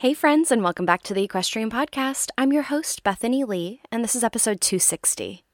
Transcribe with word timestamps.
Hey, 0.00 0.14
friends, 0.14 0.50
and 0.50 0.62
welcome 0.62 0.86
back 0.86 1.02
to 1.02 1.12
the 1.12 1.24
Equestrian 1.24 1.68
Podcast. 1.68 2.30
I'm 2.38 2.54
your 2.54 2.62
host, 2.62 3.02
Bethany 3.02 3.44
Lee, 3.44 3.82
and 3.92 4.02
this 4.02 4.14
is 4.14 4.24
episode 4.24 4.62
260. 4.62 5.44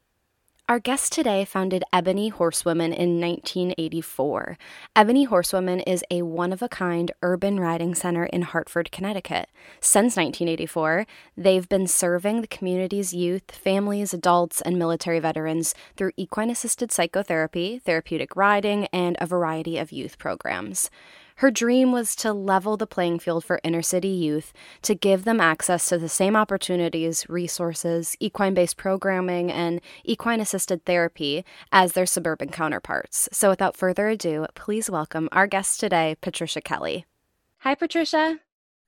Our 0.68 0.78
guest 0.78 1.12
today 1.12 1.44
founded 1.44 1.82
Ebony 1.92 2.28
Horsewomen 2.28 2.92
in 2.92 3.20
1984. 3.20 4.56
Ebony 4.94 5.24
Horsewomen 5.24 5.80
is 5.80 6.04
a 6.12 6.22
one 6.22 6.52
of 6.52 6.62
a 6.62 6.68
kind 6.68 7.10
urban 7.22 7.58
riding 7.58 7.96
center 7.96 8.26
in 8.26 8.42
Hartford, 8.42 8.92
Connecticut. 8.92 9.48
Since 9.80 10.16
1984, 10.16 11.08
they've 11.36 11.68
been 11.68 11.88
serving 11.88 12.40
the 12.40 12.46
community's 12.46 13.12
youth, 13.12 13.50
families, 13.50 14.14
adults, 14.14 14.60
and 14.60 14.78
military 14.78 15.18
veterans 15.18 15.74
through 15.96 16.12
equine 16.16 16.50
assisted 16.50 16.92
psychotherapy, 16.92 17.80
therapeutic 17.80 18.36
riding, 18.36 18.86
and 18.92 19.16
a 19.20 19.26
variety 19.26 19.76
of 19.76 19.90
youth 19.90 20.18
programs. 20.18 20.88
Her 21.40 21.50
dream 21.50 21.92
was 21.92 22.16
to 22.16 22.32
level 22.32 22.78
the 22.78 22.86
playing 22.86 23.18
field 23.18 23.44
for 23.44 23.60
inner 23.62 23.82
city 23.82 24.08
youth, 24.08 24.54
to 24.80 24.94
give 24.94 25.24
them 25.24 25.38
access 25.38 25.86
to 25.90 25.98
the 25.98 26.08
same 26.08 26.34
opportunities, 26.34 27.28
resources, 27.28 28.16
equine 28.20 28.54
based 28.54 28.78
programming, 28.78 29.52
and 29.52 29.82
equine 30.02 30.40
assisted 30.40 30.86
therapy 30.86 31.44
as 31.70 31.92
their 31.92 32.06
suburban 32.06 32.48
counterparts. 32.48 33.28
So, 33.32 33.50
without 33.50 33.76
further 33.76 34.08
ado, 34.08 34.46
please 34.54 34.88
welcome 34.88 35.28
our 35.30 35.46
guest 35.46 35.78
today, 35.78 36.16
Patricia 36.22 36.62
Kelly. 36.62 37.04
Hi, 37.58 37.74
Patricia. 37.74 38.38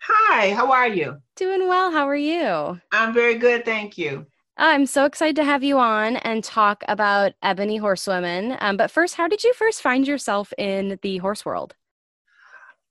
Hi, 0.00 0.54
how 0.54 0.72
are 0.72 0.88
you? 0.88 1.18
Doing 1.36 1.68
well. 1.68 1.90
How 1.90 2.08
are 2.08 2.16
you? 2.16 2.80
I'm 2.92 3.12
very 3.12 3.34
good, 3.34 3.66
thank 3.66 3.98
you. 3.98 4.24
I'm 4.56 4.86
so 4.86 5.04
excited 5.04 5.36
to 5.36 5.44
have 5.44 5.62
you 5.62 5.78
on 5.78 6.16
and 6.16 6.42
talk 6.42 6.82
about 6.88 7.32
Ebony 7.42 7.76
Horsewomen. 7.76 8.56
Um, 8.58 8.78
but 8.78 8.90
first, 8.90 9.16
how 9.16 9.28
did 9.28 9.44
you 9.44 9.52
first 9.52 9.82
find 9.82 10.08
yourself 10.08 10.54
in 10.56 10.98
the 11.02 11.18
horse 11.18 11.44
world? 11.44 11.74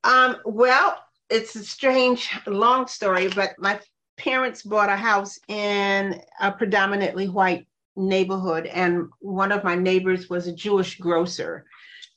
Um, 0.03 0.37
well, 0.45 0.97
it's 1.29 1.55
a 1.55 1.63
strange, 1.63 2.29
long 2.45 2.87
story, 2.87 3.27
but 3.29 3.55
my 3.57 3.79
parents 4.17 4.63
bought 4.63 4.89
a 4.89 4.95
house 4.95 5.39
in 5.47 6.21
a 6.39 6.51
predominantly 6.51 7.27
white 7.27 7.67
neighborhood, 7.95 8.67
and 8.67 9.09
one 9.19 9.51
of 9.51 9.63
my 9.63 9.75
neighbors 9.75 10.29
was 10.29 10.47
a 10.47 10.55
Jewish 10.55 10.97
grocer 10.99 11.65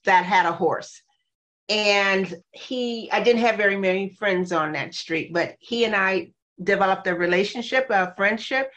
that 0.04 0.24
had 0.24 0.46
a 0.46 0.52
horse. 0.52 1.02
And 1.68 2.34
he, 2.52 3.10
I 3.12 3.22
didn't 3.22 3.42
have 3.42 3.56
very 3.56 3.76
many 3.76 4.10
friends 4.10 4.52
on 4.52 4.72
that 4.72 4.94
street, 4.94 5.32
but 5.32 5.56
he 5.60 5.84
and 5.84 5.94
I 5.94 6.32
developed 6.62 7.06
a 7.06 7.14
relationship, 7.14 7.86
a 7.90 8.14
friendship, 8.16 8.70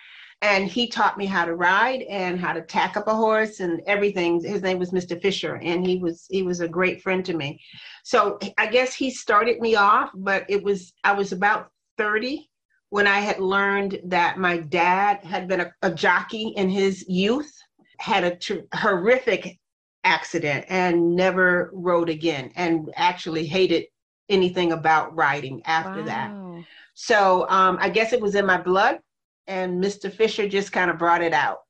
and 0.43 0.67
he 0.67 0.87
taught 0.87 1.17
me 1.17 1.25
how 1.25 1.45
to 1.45 1.55
ride 1.55 2.01
and 2.03 2.37
how 2.37 2.51
to 2.51 2.61
tack 2.61 2.97
up 2.97 3.07
a 3.07 3.15
horse 3.15 3.61
and 3.61 3.81
everything. 3.87 4.43
His 4.43 4.61
name 4.61 4.77
was 4.77 4.91
mr 4.91 5.19
fisher 5.19 5.55
and 5.55 5.87
he 5.87 5.97
was 5.97 6.27
he 6.29 6.43
was 6.43 6.59
a 6.59 6.67
great 6.67 7.01
friend 7.01 7.25
to 7.25 7.33
me. 7.33 7.59
So 8.03 8.37
i 8.57 8.67
guess 8.67 8.93
he 8.93 9.09
started 9.09 9.59
me 9.61 9.75
off 9.75 10.11
but 10.13 10.45
it 10.49 10.61
was 10.61 10.93
i 11.03 11.13
was 11.13 11.31
about 11.31 11.71
30 11.97 12.49
when 12.89 13.07
i 13.07 13.19
had 13.19 13.39
learned 13.39 13.99
that 14.03 14.37
my 14.37 14.57
dad 14.57 15.23
had 15.23 15.47
been 15.47 15.61
a, 15.61 15.73
a 15.81 15.91
jockey 15.91 16.49
in 16.57 16.69
his 16.69 17.05
youth 17.07 17.51
had 17.99 18.23
a 18.23 18.35
tr- 18.35 18.67
horrific 18.73 19.57
accident 20.03 20.65
and 20.67 21.15
never 21.15 21.69
rode 21.73 22.09
again 22.09 22.51
and 22.55 22.91
actually 22.95 23.45
hated 23.45 23.85
anything 24.27 24.73
about 24.73 25.15
riding 25.15 25.61
after 25.65 26.01
wow. 26.01 26.05
that 26.05 26.65
so 26.93 27.47
um, 27.49 27.77
i 27.79 27.89
guess 27.89 28.11
it 28.11 28.21
was 28.21 28.35
in 28.35 28.45
my 28.45 28.59
blood 28.59 28.99
and 29.47 29.83
Mr. 29.83 30.11
Fisher 30.11 30.47
just 30.47 30.71
kind 30.71 30.89
of 30.89 30.97
brought 30.97 31.21
it 31.21 31.33
out. 31.33 31.62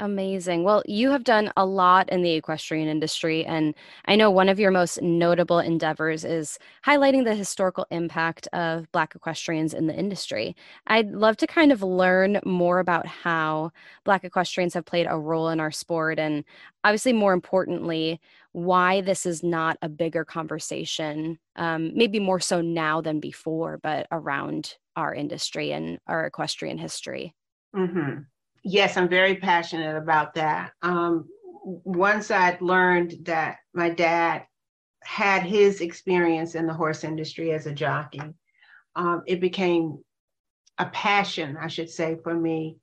Amazing. 0.00 0.64
Well, 0.64 0.82
you 0.86 1.10
have 1.10 1.22
done 1.22 1.52
a 1.56 1.64
lot 1.64 2.08
in 2.08 2.22
the 2.22 2.32
equestrian 2.32 2.88
industry, 2.88 3.44
and 3.44 3.76
I 4.06 4.16
know 4.16 4.28
one 4.28 4.48
of 4.48 4.58
your 4.58 4.72
most 4.72 5.00
notable 5.00 5.60
endeavors 5.60 6.24
is 6.24 6.58
highlighting 6.84 7.22
the 7.24 7.36
historical 7.36 7.86
impact 7.92 8.48
of 8.52 8.90
Black 8.90 9.14
equestrians 9.14 9.72
in 9.72 9.86
the 9.86 9.94
industry. 9.94 10.56
I'd 10.88 11.12
love 11.12 11.36
to 11.38 11.46
kind 11.46 11.70
of 11.70 11.80
learn 11.80 12.40
more 12.44 12.80
about 12.80 13.06
how 13.06 13.70
Black 14.02 14.24
equestrians 14.24 14.74
have 14.74 14.84
played 14.84 15.06
a 15.08 15.16
role 15.16 15.48
in 15.48 15.60
our 15.60 15.70
sport, 15.70 16.18
and 16.18 16.44
obviously, 16.82 17.12
more 17.12 17.32
importantly, 17.32 18.20
why 18.50 19.00
this 19.00 19.24
is 19.24 19.44
not 19.44 19.78
a 19.80 19.88
bigger 19.88 20.24
conversation, 20.24 21.38
um, 21.54 21.92
maybe 21.94 22.18
more 22.18 22.40
so 22.40 22.60
now 22.60 23.00
than 23.00 23.20
before, 23.20 23.78
but 23.78 24.08
around 24.10 24.76
our 24.96 25.14
industry 25.14 25.70
and 25.72 26.00
our 26.08 26.26
equestrian 26.26 26.78
history. 26.78 27.32
Mm-hmm. 27.76 28.22
Yes, 28.64 28.96
I'm 28.96 29.08
very 29.08 29.36
passionate 29.36 29.96
about 29.96 30.34
that. 30.34 30.72
Um, 30.82 31.28
once 31.64 32.30
I'd 32.30 32.62
learned 32.62 33.14
that 33.22 33.58
my 33.74 33.90
dad 33.90 34.46
had 35.02 35.42
his 35.42 35.80
experience 35.82 36.54
in 36.54 36.66
the 36.66 36.72
horse 36.72 37.04
industry 37.04 37.52
as 37.52 37.66
a 37.66 37.72
jockey, 37.72 38.22
um, 38.96 39.22
it 39.26 39.40
became 39.40 40.02
a 40.78 40.86
passion, 40.86 41.58
I 41.60 41.68
should 41.68 41.90
say, 41.90 42.16
for 42.22 42.34
me 42.34 42.78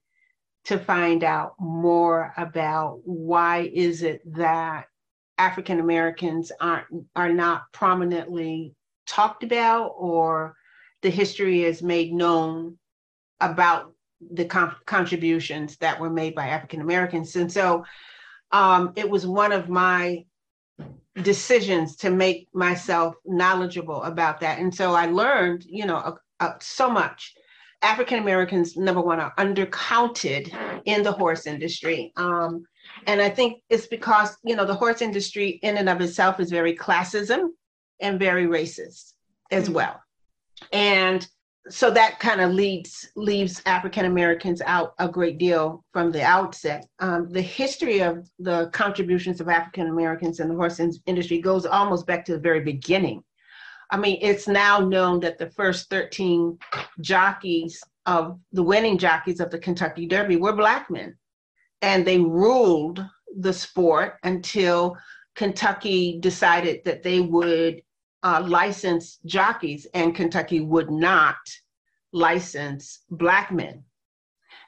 to 0.65 0.77
find 0.77 1.23
out 1.23 1.55
more 1.59 2.31
about 2.37 2.99
why 3.03 3.69
is 3.73 4.03
it 4.03 4.21
that 4.35 4.85
African 5.39 5.79
Americans 5.79 6.51
aren't 6.61 6.85
are 7.15 7.33
not 7.33 7.63
prominently 7.71 8.75
talked 9.07 9.43
about 9.43 9.95
or 9.97 10.55
the 11.01 11.09
history 11.09 11.63
is 11.63 11.81
made 11.81 12.13
known 12.13 12.77
about 13.39 13.95
the 14.33 14.45
contributions 14.85 15.77
that 15.77 15.99
were 15.99 16.09
made 16.09 16.35
by 16.35 16.47
African 16.47 16.81
Americans. 16.81 17.35
And 17.35 17.51
so 17.51 17.85
um, 18.51 18.93
it 18.95 19.09
was 19.09 19.25
one 19.25 19.51
of 19.51 19.69
my 19.69 20.25
decisions 21.21 21.95
to 21.97 22.09
make 22.09 22.47
myself 22.53 23.15
knowledgeable 23.25 24.03
about 24.03 24.39
that. 24.41 24.59
And 24.59 24.73
so 24.73 24.93
I 24.93 25.07
learned, 25.07 25.65
you 25.67 25.85
know, 25.85 25.97
uh, 25.97 26.15
uh, 26.39 26.53
so 26.59 26.89
much. 26.89 27.33
African 27.83 28.19
Americans, 28.19 28.77
number 28.77 29.01
one, 29.01 29.19
are 29.19 29.33
undercounted 29.37 30.53
in 30.85 31.01
the 31.01 31.11
horse 31.11 31.47
industry. 31.47 32.13
Um, 32.15 32.65
and 33.07 33.19
I 33.21 33.29
think 33.29 33.63
it's 33.69 33.87
because, 33.87 34.37
you 34.43 34.55
know, 34.55 34.65
the 34.65 34.75
horse 34.75 35.01
industry 35.01 35.59
in 35.63 35.77
and 35.77 35.89
of 35.89 35.99
itself 36.01 36.39
is 36.39 36.51
very 36.51 36.75
classism 36.75 37.49
and 37.99 38.19
very 38.19 38.45
racist 38.45 39.13
as 39.49 39.65
mm-hmm. 39.65 39.73
well 39.73 40.01
and 40.71 41.27
so 41.69 41.91
that 41.91 42.19
kind 42.19 42.41
of 42.41 42.51
leads 42.51 43.09
leaves 43.15 43.61
African 43.65 44.05
Americans 44.05 44.61
out 44.65 44.93
a 44.97 45.07
great 45.07 45.37
deal 45.37 45.83
from 45.93 46.11
the 46.11 46.23
outset. 46.23 46.87
Um, 46.99 47.29
the 47.29 47.41
history 47.41 48.01
of 48.01 48.27
the 48.39 48.69
contributions 48.69 49.39
of 49.39 49.47
African 49.47 49.87
Americans 49.87 50.39
in 50.39 50.49
the 50.49 50.55
horse 50.55 50.79
industry 50.79 51.39
goes 51.39 51.65
almost 51.65 52.07
back 52.07 52.25
to 52.25 52.33
the 52.33 52.39
very 52.39 52.61
beginning. 52.61 53.23
I 53.91 53.97
mean, 53.97 54.17
it's 54.21 54.47
now 54.47 54.79
known 54.79 55.19
that 55.19 55.37
the 55.37 55.51
first 55.51 55.89
13 55.89 56.57
jockeys 57.01 57.83
of 58.05 58.39
the 58.53 58.63
winning 58.63 58.97
jockeys 58.97 59.39
of 59.39 59.51
the 59.51 59.59
Kentucky 59.59 60.07
Derby 60.07 60.37
were 60.37 60.53
black 60.53 60.89
men, 60.89 61.15
and 61.81 62.05
they 62.05 62.17
ruled 62.17 63.05
the 63.37 63.53
sport 63.53 64.15
until 64.23 64.97
Kentucky 65.35 66.19
decided 66.19 66.83
that 66.85 67.03
they 67.03 67.19
would 67.19 67.81
uh, 68.23 68.43
license 68.45 69.19
jockeys, 69.25 69.87
and 69.93 70.15
Kentucky 70.15 70.61
would 70.61 70.91
not 70.91 71.37
license 72.13 72.99
black 73.09 73.51
men. 73.51 73.83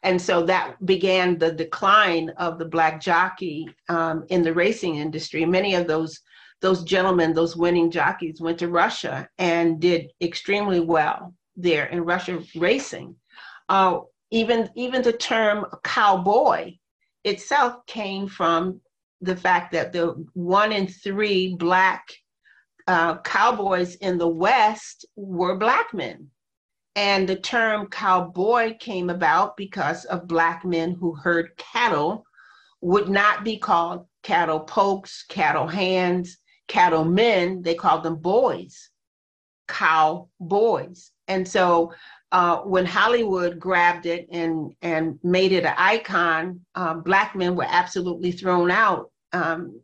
And 0.03 0.21
so 0.21 0.45
that 0.45 0.85
began 0.85 1.37
the 1.37 1.51
decline 1.51 2.29
of 2.37 2.59
the 2.59 2.65
black 2.65 3.01
jockey 3.01 3.69
um, 3.87 4.25
in 4.29 4.41
the 4.41 4.53
racing 4.53 4.95
industry. 4.95 5.45
Many 5.45 5.75
of 5.75 5.87
those 5.87 6.19
those 6.61 6.83
gentlemen, 6.83 7.33
those 7.33 7.57
winning 7.57 7.91
jockeys, 7.91 8.39
went 8.39 8.57
to 8.59 8.69
Russia 8.69 9.27
and 9.37 9.81
did 9.81 10.11
extremely 10.21 10.79
well 10.79 11.33
there 11.57 11.87
in 11.87 12.05
Russian 12.05 12.45
racing. 12.55 13.15
Uh, 13.67 13.99
even 14.31 14.69
even 14.75 15.01
the 15.01 15.13
term 15.13 15.65
cowboy 15.83 16.73
itself 17.23 17.85
came 17.85 18.27
from 18.27 18.81
the 19.21 19.35
fact 19.35 19.71
that 19.71 19.93
the 19.93 20.25
one 20.33 20.71
in 20.71 20.87
three 20.87 21.55
black 21.55 22.03
uh, 22.87 23.19
cowboys 23.21 23.95
in 23.95 24.17
the 24.17 24.27
West 24.27 25.05
were 25.15 25.57
black 25.57 25.93
men. 25.93 26.29
And 26.95 27.27
the 27.27 27.37
term 27.37 27.87
cowboy 27.87 28.77
came 28.77 29.09
about 29.09 29.57
because 29.57 30.05
of 30.05 30.27
black 30.27 30.63
men 30.63 30.91
who 30.93 31.15
herd 31.15 31.57
cattle 31.57 32.25
would 32.81 33.09
not 33.09 33.43
be 33.43 33.57
called 33.57 34.05
cattle 34.21 34.59
pokes, 34.59 35.25
cattle 35.27 35.67
hands, 35.67 36.37
cattle 36.67 37.05
men. 37.05 37.61
They 37.61 37.73
called 37.75 38.03
them 38.03 38.17
boys, 38.17 38.89
cow 39.67 40.29
boys. 40.39 41.11
And 41.27 41.47
so 41.47 41.93
uh, 42.31 42.57
when 42.57 42.85
Hollywood 42.85 43.59
grabbed 43.59 44.05
it 44.05 44.27
and 44.31 44.73
and 44.81 45.19
made 45.23 45.51
it 45.51 45.65
an 45.65 45.75
icon, 45.77 46.61
uh, 46.75 46.95
black 46.95 47.35
men 47.35 47.55
were 47.55 47.67
absolutely 47.67 48.31
thrown 48.31 48.71
out. 48.71 49.11
Um, 49.31 49.79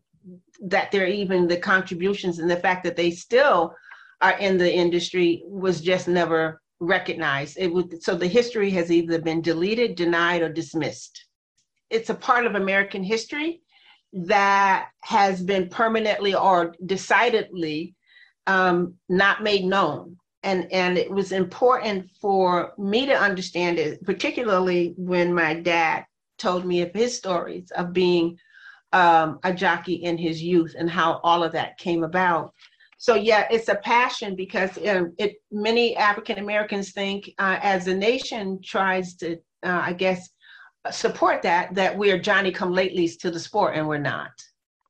that 0.61 0.91
they're 0.91 1.07
even 1.07 1.47
the 1.47 1.57
contributions 1.57 2.39
and 2.39 2.49
the 2.49 2.57
fact 2.57 2.83
that 2.83 2.95
they 2.95 3.11
still 3.11 3.73
are 4.21 4.37
in 4.37 4.57
the 4.57 4.73
industry 4.73 5.43
was 5.45 5.81
just 5.81 6.07
never 6.07 6.61
recognized. 6.79 7.57
It 7.57 7.73
would 7.73 8.01
so 8.03 8.15
the 8.15 8.27
history 8.27 8.69
has 8.71 8.91
either 8.91 9.21
been 9.21 9.41
deleted, 9.41 9.95
denied, 9.95 10.41
or 10.41 10.49
dismissed. 10.49 11.25
It's 11.89 12.09
a 12.09 12.15
part 12.15 12.45
of 12.45 12.55
American 12.55 13.03
history 13.03 13.61
that 14.13 14.89
has 15.01 15.41
been 15.41 15.69
permanently 15.69 16.33
or 16.33 16.75
decidedly 16.85 17.95
um, 18.47 18.95
not 19.07 19.43
made 19.43 19.65
known. 19.65 20.17
And, 20.41 20.71
and 20.71 20.97
it 20.97 21.11
was 21.11 21.31
important 21.31 22.09
for 22.21 22.73
me 22.77 23.05
to 23.05 23.13
understand 23.13 23.77
it, 23.77 24.03
particularly 24.05 24.93
when 24.97 25.33
my 25.33 25.53
dad 25.53 26.05
told 26.37 26.65
me 26.65 26.81
of 26.81 26.93
his 26.93 27.15
stories 27.15 27.71
of 27.71 27.93
being 27.93 28.37
um, 28.93 29.39
a 29.43 29.53
jockey 29.53 29.95
in 29.95 30.17
his 30.17 30.41
youth 30.41 30.75
and 30.77 30.89
how 30.89 31.19
all 31.23 31.43
of 31.43 31.51
that 31.51 31.77
came 31.77 32.03
about. 32.03 32.53
So 32.97 33.15
yeah, 33.15 33.47
it's 33.49 33.69
a 33.69 33.75
passion 33.75 34.35
because 34.35 34.77
um, 34.87 35.13
it 35.17 35.37
many 35.51 35.95
African 35.95 36.37
Americans 36.39 36.91
think 36.91 37.33
uh, 37.37 37.57
as 37.61 37.85
the 37.85 37.93
nation 37.93 38.59
tries 38.61 39.15
to, 39.17 39.37
uh, 39.63 39.81
I 39.83 39.93
guess, 39.93 40.29
support 40.91 41.41
that 41.43 41.73
that 41.75 41.97
we're 41.97 42.19
Johnny 42.19 42.51
come 42.51 42.73
latelys 42.73 43.17
to 43.19 43.31
the 43.31 43.39
sport 43.39 43.75
and 43.75 43.87
we're 43.87 43.97
not. 43.99 44.31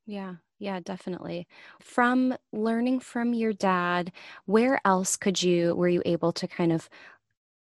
Yeah. 0.06 0.36
Yeah, 0.60 0.82
definitely. 0.82 1.48
From 1.80 2.36
learning 2.52 3.00
from 3.00 3.34
your 3.34 3.54
dad, 3.54 4.12
where 4.46 4.82
else 4.84 5.16
could 5.16 5.42
you 5.42 5.74
were 5.74 5.88
you 5.88 6.02
able 6.06 6.34
to 6.34 6.48
kind 6.48 6.74
of 6.74 6.90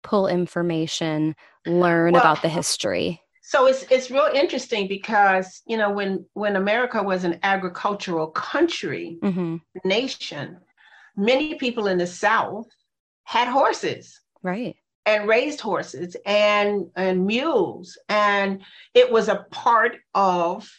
pull 0.02 0.26
information, 0.26 1.36
learn 1.66 2.14
well, 2.14 2.22
about 2.22 2.40
the 2.40 2.48
history? 2.48 3.20
So 3.48 3.64
it's 3.64 3.82
it's 3.90 4.10
real 4.10 4.28
interesting 4.34 4.88
because 4.88 5.62
you 5.66 5.78
know 5.78 5.90
when 5.90 6.26
when 6.34 6.54
America 6.54 7.02
was 7.02 7.24
an 7.24 7.38
agricultural 7.42 8.26
country 8.26 9.16
mm-hmm. 9.22 9.56
nation, 9.86 10.58
many 11.16 11.54
people 11.54 11.86
in 11.86 11.96
the 11.96 12.06
South 12.06 12.68
had 13.24 13.48
horses. 13.48 14.20
Right 14.42 14.76
and 15.06 15.26
raised 15.26 15.62
horses 15.62 16.14
and 16.26 16.88
and 16.94 17.26
mules 17.26 17.96
and 18.10 18.60
it 18.92 19.10
was 19.10 19.28
a 19.28 19.46
part 19.50 19.96
of 20.14 20.70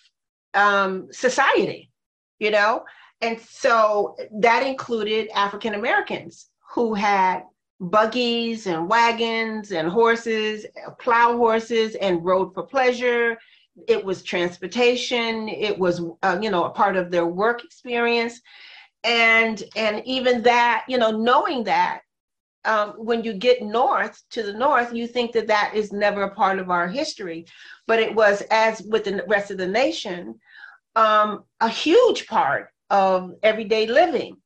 um, 0.54 1.08
society 1.12 1.90
you 2.38 2.52
know 2.52 2.84
and 3.22 3.40
so 3.42 4.16
that 4.40 4.62
included 4.66 5.30
african 5.34 5.74
americans 5.74 6.48
who 6.74 6.94
had 6.94 7.42
buggies 7.80 8.68
and 8.68 8.90
wagons 8.90 9.72
and 9.72 9.88
horses 9.88 10.66
plow 11.00 11.38
horses 11.38 11.96
and 11.96 12.24
rode 12.26 12.54
for 12.54 12.64
pleasure 12.64 13.38
it 13.88 14.04
was 14.04 14.22
transportation 14.22 15.48
it 15.48 15.78
was 15.78 16.02
uh, 16.24 16.38
you 16.42 16.50
know 16.50 16.66
a 16.66 16.70
part 16.70 16.98
of 16.98 17.10
their 17.10 17.26
work 17.26 17.64
experience 17.64 18.42
and 19.06 19.64
and 19.78 20.02
even 20.06 20.42
that 20.44 20.84
you 20.90 20.98
know 20.98 21.12
knowing 21.12 21.64
that 21.64 22.02
um, 22.66 22.92
when 22.98 23.24
you 23.24 23.34
get 23.34 23.62
north 23.62 24.22
to 24.32 24.44
the 24.44 24.54
north, 24.54 24.94
you 24.94 25.08
think 25.08 25.32
that 25.32 25.48
that 25.48 25.72
is 25.74 25.94
never 25.94 26.24
a 26.24 26.36
part 26.36 26.60
of 26.60 26.70
our 26.70 26.88
history. 26.88 27.46
But 27.88 28.00
it 28.00 28.14
was, 28.14 28.44
as 28.52 28.82
with 28.82 29.06
the 29.06 29.24
rest 29.28 29.52
of 29.52 29.58
the 29.58 29.68
nation, 29.68 30.40
um, 30.96 31.46
a 31.62 31.70
huge 31.70 32.28
part 32.28 32.70
of 32.90 33.34
everyday 33.44 33.88
living. 33.88 34.38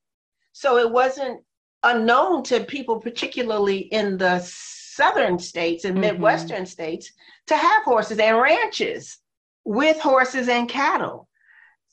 So 0.52 0.78
it 0.78 0.92
wasn't 0.92 1.42
unknown 1.84 2.44
to 2.44 2.64
people, 2.64 3.00
particularly 3.00 3.80
in 3.80 4.18
the 4.18 4.40
southern 4.44 5.40
states 5.40 5.86
and 5.86 5.96
mm-hmm. 5.96 6.02
Midwestern 6.02 6.66
states, 6.66 7.12
to 7.48 7.58
have 7.58 7.84
horses 7.84 8.20
and 8.20 8.38
ranches 8.38 9.18
with 9.66 10.00
horses 10.00 10.50
and 10.50 10.70
cattle 10.70 11.28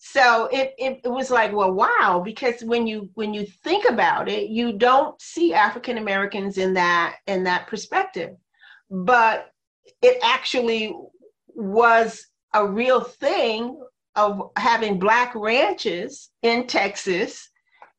so 0.03 0.49
it, 0.51 0.75
it, 0.79 1.01
it 1.05 1.09
was 1.09 1.31
like 1.31 1.53
well 1.53 1.73
wow 1.73 2.23
because 2.25 2.65
when 2.65 2.87
you 2.87 3.11
when 3.15 3.35
you 3.35 3.45
think 3.45 3.85
about 3.87 4.31
it 4.31 4.49
you 4.49 4.73
don't 4.73 5.21
see 5.21 5.53
african 5.53 5.99
americans 5.99 6.57
in 6.57 6.73
that 6.73 7.17
in 7.27 7.45
that 7.45 7.67
perspective 7.67 8.35
but 8.91 9.53
it 10.01 10.19
actually 10.23 10.97
was 11.49 12.27
a 12.55 12.67
real 12.67 13.03
thing 13.03 13.79
of 14.17 14.51
having 14.57 14.99
black 14.99 15.35
ranches 15.35 16.31
in 16.41 16.67
texas 16.67 17.50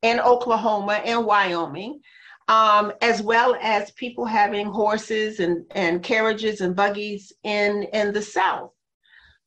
in 0.02 0.20
oklahoma 0.20 0.94
and 1.04 1.24
wyoming 1.24 2.00
um, 2.48 2.92
as 3.00 3.22
well 3.22 3.56
as 3.62 3.92
people 3.92 4.24
having 4.24 4.66
horses 4.66 5.38
and, 5.38 5.64
and 5.70 6.02
carriages 6.02 6.60
and 6.60 6.74
buggies 6.74 7.32
in 7.44 7.84
in 7.92 8.12
the 8.12 8.22
south 8.22 8.72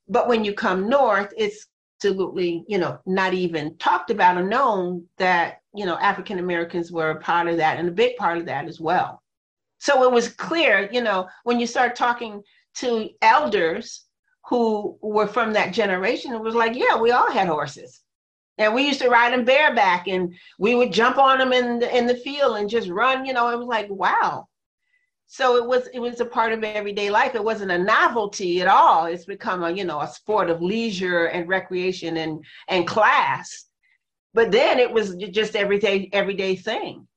but 0.07 0.28
when 0.28 0.44
you 0.44 0.54
come 0.54 0.90
north 0.90 1.34
it's 1.38 1.68
absolutely, 2.06 2.63
you 2.68 2.78
know, 2.78 3.00
not 3.06 3.34
even 3.34 3.75
talked 3.78 4.12
about 4.12 4.38
or 4.38 4.44
known 4.44 5.06
that, 5.18 5.62
you 5.74 5.86
know, 5.86 5.98
African 5.98 6.40
Americans 6.40 6.92
were 6.92 7.12
a 7.12 7.19
part 7.19 7.48
of 7.48 7.58
that 7.58 7.78
and 7.78 7.90
a 7.90 7.92
big 7.92 8.16
part 8.18 8.38
of 8.38 8.46
that 8.46 8.68
as 8.68 8.80
well. 8.80 9.22
So 9.80 10.04
it 10.04 10.12
was 10.12 10.30
clear, 10.30 10.90
you 10.92 11.01
know, 11.01 11.28
when 11.44 11.60
you 11.60 11.68
start 11.68 11.96
talking 11.96 12.42
to 12.75 13.10
elders 13.22 14.06
who 14.48 14.98
were 15.01 15.28
from 15.28 15.54
that 15.54 15.74
generation, 15.74 16.34
it 16.34 16.42
was 16.42 16.56
like, 16.56 16.75
yeah, 16.75 16.98
we 16.98 17.12
all 17.12 17.31
had 17.31 17.48
horses. 17.48 18.01
And 18.57 18.74
we 18.74 18.88
used 18.88 19.02
to 19.02 19.10
ride 19.10 19.34
them 19.34 19.44
bareback 19.44 20.07
and 20.07 20.34
we 20.57 20.75
would 20.75 20.94
jump 20.94 21.18
on 21.18 21.40
them 21.40 21.52
in 21.52 21.80
the, 21.80 21.98
in 21.98 22.07
the 22.07 22.16
field 22.16 22.57
and 22.57 22.69
just 22.69 22.90
run, 22.90 23.25
you 23.25 23.34
know, 23.34 23.50
it 23.50 23.57
was 23.57 23.68
like, 23.68 23.90
wow, 23.90 24.48
so 25.28 25.57
it 25.57 25.66
was 25.66 25.88
it 25.94 26.00
was 26.00 26.19
a 26.19 26.25
part 26.25 26.54
of 26.54 26.63
everyday 26.63 27.10
life. 27.10 27.36
It 27.36 27.44
wasn't 27.44 27.72
a 27.72 27.78
novelty 27.78 28.62
at 28.62 28.68
all. 28.68 29.06
It's 29.06 29.25
become 29.25 29.63
a 29.63 29.72
you 29.72 29.84
know 29.84 30.02
a 30.02 30.07
sport 30.07 30.50
of 30.50 30.62
leisure 30.62 31.25
and 31.25 31.50
recreation 31.50 32.18
and 32.18 32.44
and 32.68 32.88
class. 32.88 33.66
But 34.34 34.52
then 34.52 34.80
it 34.80 34.92
was 34.92 35.16
just 35.16 35.56
everyday 35.56 36.10
everyday 36.13 36.56
thing 36.56 37.08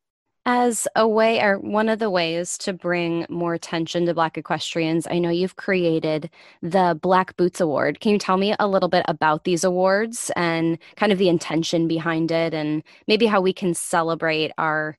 as 0.48 0.88
a 0.96 1.06
way 1.06 1.42
or 1.42 1.58
one 1.58 1.90
of 1.90 1.98
the 1.98 2.08
ways 2.08 2.56
to 2.56 2.72
bring 2.72 3.26
more 3.28 3.52
attention 3.52 4.06
to 4.06 4.14
black 4.14 4.38
equestrians 4.38 5.06
i 5.10 5.18
know 5.18 5.28
you've 5.28 5.56
created 5.56 6.30
the 6.62 6.98
black 7.00 7.36
boots 7.36 7.60
award. 7.60 8.00
Can 8.00 8.12
you 8.12 8.18
tell 8.18 8.36
me 8.36 8.54
a 8.58 8.66
little 8.66 8.88
bit 8.88 9.04
about 9.08 9.44
these 9.44 9.64
awards 9.64 10.30
and 10.36 10.78
kind 10.96 11.12
of 11.12 11.18
the 11.18 11.28
intention 11.28 11.86
behind 11.86 12.30
it 12.30 12.54
and 12.54 12.82
maybe 13.06 13.26
how 13.26 13.40
we 13.40 13.52
can 13.52 13.74
celebrate 13.74 14.52
our 14.58 14.98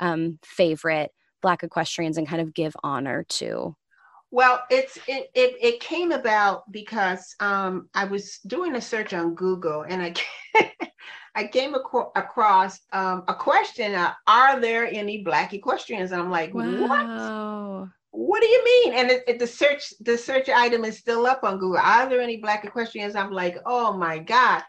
um, 0.00 0.38
favorite 0.44 1.12
black 1.42 1.62
equestrians 1.62 2.18
and 2.18 2.28
kind 2.28 2.42
of 2.42 2.54
give 2.54 2.76
honor 2.82 3.24
to? 3.28 3.74
Well 4.30 4.62
it's 4.70 4.96
it 5.08 5.30
it, 5.34 5.56
it 5.60 5.80
came 5.80 6.12
about 6.12 6.70
because 6.70 7.34
um, 7.40 7.88
i 7.94 8.04
was 8.04 8.38
doing 8.46 8.76
a 8.76 8.80
search 8.80 9.12
on 9.12 9.34
google 9.34 9.82
and 9.82 10.02
i 10.02 10.14
i 11.34 11.46
came 11.46 11.74
ac- 11.74 12.08
across 12.16 12.80
um, 12.92 13.24
a 13.28 13.34
question 13.34 13.94
uh, 13.94 14.12
are 14.26 14.60
there 14.60 14.86
any 14.86 15.22
black 15.22 15.52
equestrians? 15.52 16.12
And 16.12 16.22
i'm 16.22 16.30
like 16.30 16.54
wow. 16.54 16.64
what 16.64 17.40
what 18.12 18.40
do 18.40 18.48
you 18.48 18.64
mean? 18.64 18.94
And 18.94 19.10
it, 19.10 19.22
it, 19.28 19.38
the 19.38 19.46
search 19.46 19.94
the 20.00 20.18
search 20.18 20.48
item 20.48 20.84
is 20.84 20.98
still 20.98 21.26
up 21.26 21.44
on 21.44 21.58
google. 21.58 21.78
Are 21.78 22.08
there 22.08 22.20
any 22.20 22.38
black 22.38 22.64
equestrians? 22.64 23.14
I'm 23.14 23.30
like 23.30 23.58
oh 23.66 23.92
my 23.92 24.18
god. 24.18 24.62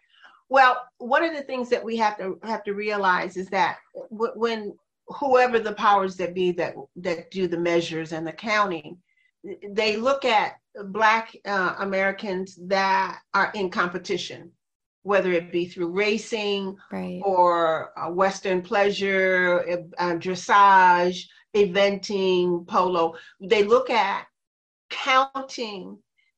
Well 0.50 0.78
one 0.98 1.24
of 1.24 1.36
the 1.36 1.44
things 1.44 1.70
that 1.70 1.84
we 1.84 1.98
have 1.98 2.18
to 2.20 2.40
have 2.44 2.64
to 2.66 2.74
realize 2.74 3.38
is 3.38 3.48
that 3.48 3.78
w- 4.12 4.34
when 4.36 4.74
whoever 5.08 5.60
the 5.60 5.74
powers 5.74 6.16
that 6.18 6.34
be 6.34 6.52
that 6.54 6.76
that 6.98 7.32
do 7.32 7.48
the 7.48 7.58
measures 7.58 8.12
and 8.12 8.26
the 8.26 8.32
counting 8.32 8.98
they 9.70 9.98
look 9.98 10.24
at 10.24 10.54
black 10.86 11.36
uh, 11.46 11.76
americans 11.80 12.58
that 12.68 13.20
are 13.34 13.52
in 13.56 13.70
competition 13.70 14.52
whether 15.04 15.32
it 15.32 15.52
be 15.52 15.66
through 15.66 15.90
racing 15.90 16.76
right. 16.92 17.22
or 17.24 17.92
uh, 17.98 18.10
western 18.10 18.62
pleasure 18.62 19.86
uh, 19.98 20.14
dressage 20.14 21.26
eventing 21.56 22.66
polo 22.68 23.14
they 23.42 23.64
look 23.64 23.90
at 23.90 24.26
counting 24.90 25.98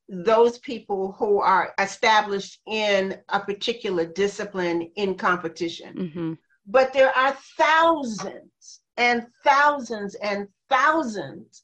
those 0.09 0.59
people 0.59 1.13
who 1.17 1.39
are 1.39 1.73
established 1.79 2.59
in 2.67 3.17
a 3.29 3.39
particular 3.39 4.05
discipline 4.05 4.81
in 4.95 5.15
competition 5.15 5.95
mm-hmm. 5.95 6.33
But 6.65 6.93
there 6.93 7.15
are 7.15 7.37
thousands 7.57 8.81
and 8.97 9.27
thousands 9.43 10.15
and 10.15 10.47
thousands 10.69 11.63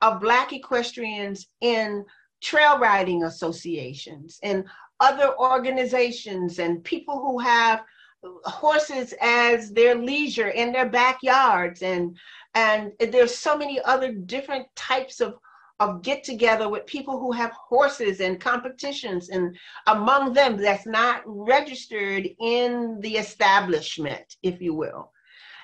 of 0.00 0.20
Black 0.20 0.52
equestrians 0.52 1.48
in 1.60 2.04
trail 2.40 2.78
riding 2.78 3.24
associations 3.24 4.38
and 4.42 4.64
other 5.00 5.36
organizations 5.38 6.58
and 6.58 6.82
people 6.84 7.20
who 7.20 7.38
have 7.38 7.82
horses 8.44 9.14
as 9.20 9.70
their 9.70 9.94
leisure 9.94 10.48
in 10.48 10.72
their 10.72 10.88
backyards 10.88 11.82
and 11.82 12.16
and 12.54 12.92
there's 13.12 13.36
so 13.36 13.56
many 13.56 13.80
other 13.84 14.12
different 14.12 14.66
types 14.74 15.20
of 15.20 15.38
of 15.80 16.02
get 16.02 16.24
together 16.24 16.68
with 16.68 16.84
people 16.86 17.20
who 17.20 17.30
have 17.30 17.52
horses 17.52 18.18
and 18.18 18.40
competitions 18.40 19.28
and 19.28 19.56
among 19.86 20.32
them 20.32 20.56
that's 20.56 20.86
not 20.86 21.22
registered 21.24 22.28
in 22.40 22.98
the 23.00 23.16
establishment 23.16 24.36
if 24.42 24.60
you 24.60 24.74
will. 24.74 25.12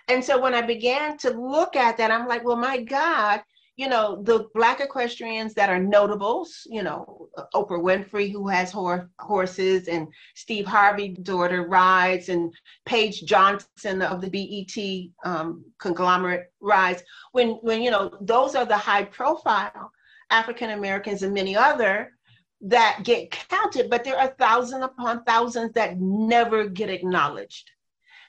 And 0.07 0.23
so 0.23 0.41
when 0.41 0.55
i 0.55 0.62
began 0.62 1.17
to 1.19 1.31
look 1.31 1.75
at 1.75 1.97
that 1.97 2.11
i'm 2.11 2.29
like 2.29 2.45
well 2.45 2.57
my 2.57 2.81
god 2.83 3.43
you 3.76 3.88
know, 3.88 4.23
the 4.23 4.49
black 4.54 4.81
equestrians 4.81 5.52
that 5.54 5.69
are 5.69 5.81
notables, 5.81 6.66
you 6.66 6.83
know, 6.83 7.28
Oprah 7.54 7.83
Winfrey, 7.83 8.31
who 8.31 8.47
has 8.47 8.71
hor- 8.71 9.11
horses, 9.19 9.88
and 9.88 10.07
Steve 10.37 10.64
Harvey's 10.64 11.19
daughter 11.19 11.66
rides, 11.66 12.28
and 12.28 12.54
Paige 12.87 13.25
Johnson 13.25 14.00
of 14.02 14.21
the 14.21 14.31
BET 14.31 15.28
um, 15.28 15.64
conglomerate 15.78 16.52
rides. 16.61 17.02
When, 17.33 17.50
when, 17.62 17.83
you 17.83 17.90
know, 17.90 18.16
those 18.21 18.54
are 18.54 18.64
the 18.64 18.76
high 18.76 19.04
profile 19.04 19.90
African 20.31 20.71
Americans 20.71 21.23
and 21.23 21.35
many 21.35 21.57
other 21.57 22.12
that 22.61 23.00
get 23.02 23.31
counted, 23.31 23.90
but 23.90 24.04
there 24.04 24.19
are 24.19 24.35
thousands 24.38 24.85
upon 24.85 25.25
thousands 25.25 25.73
that 25.73 25.99
never 25.99 26.69
get 26.69 26.90
acknowledged 26.90 27.71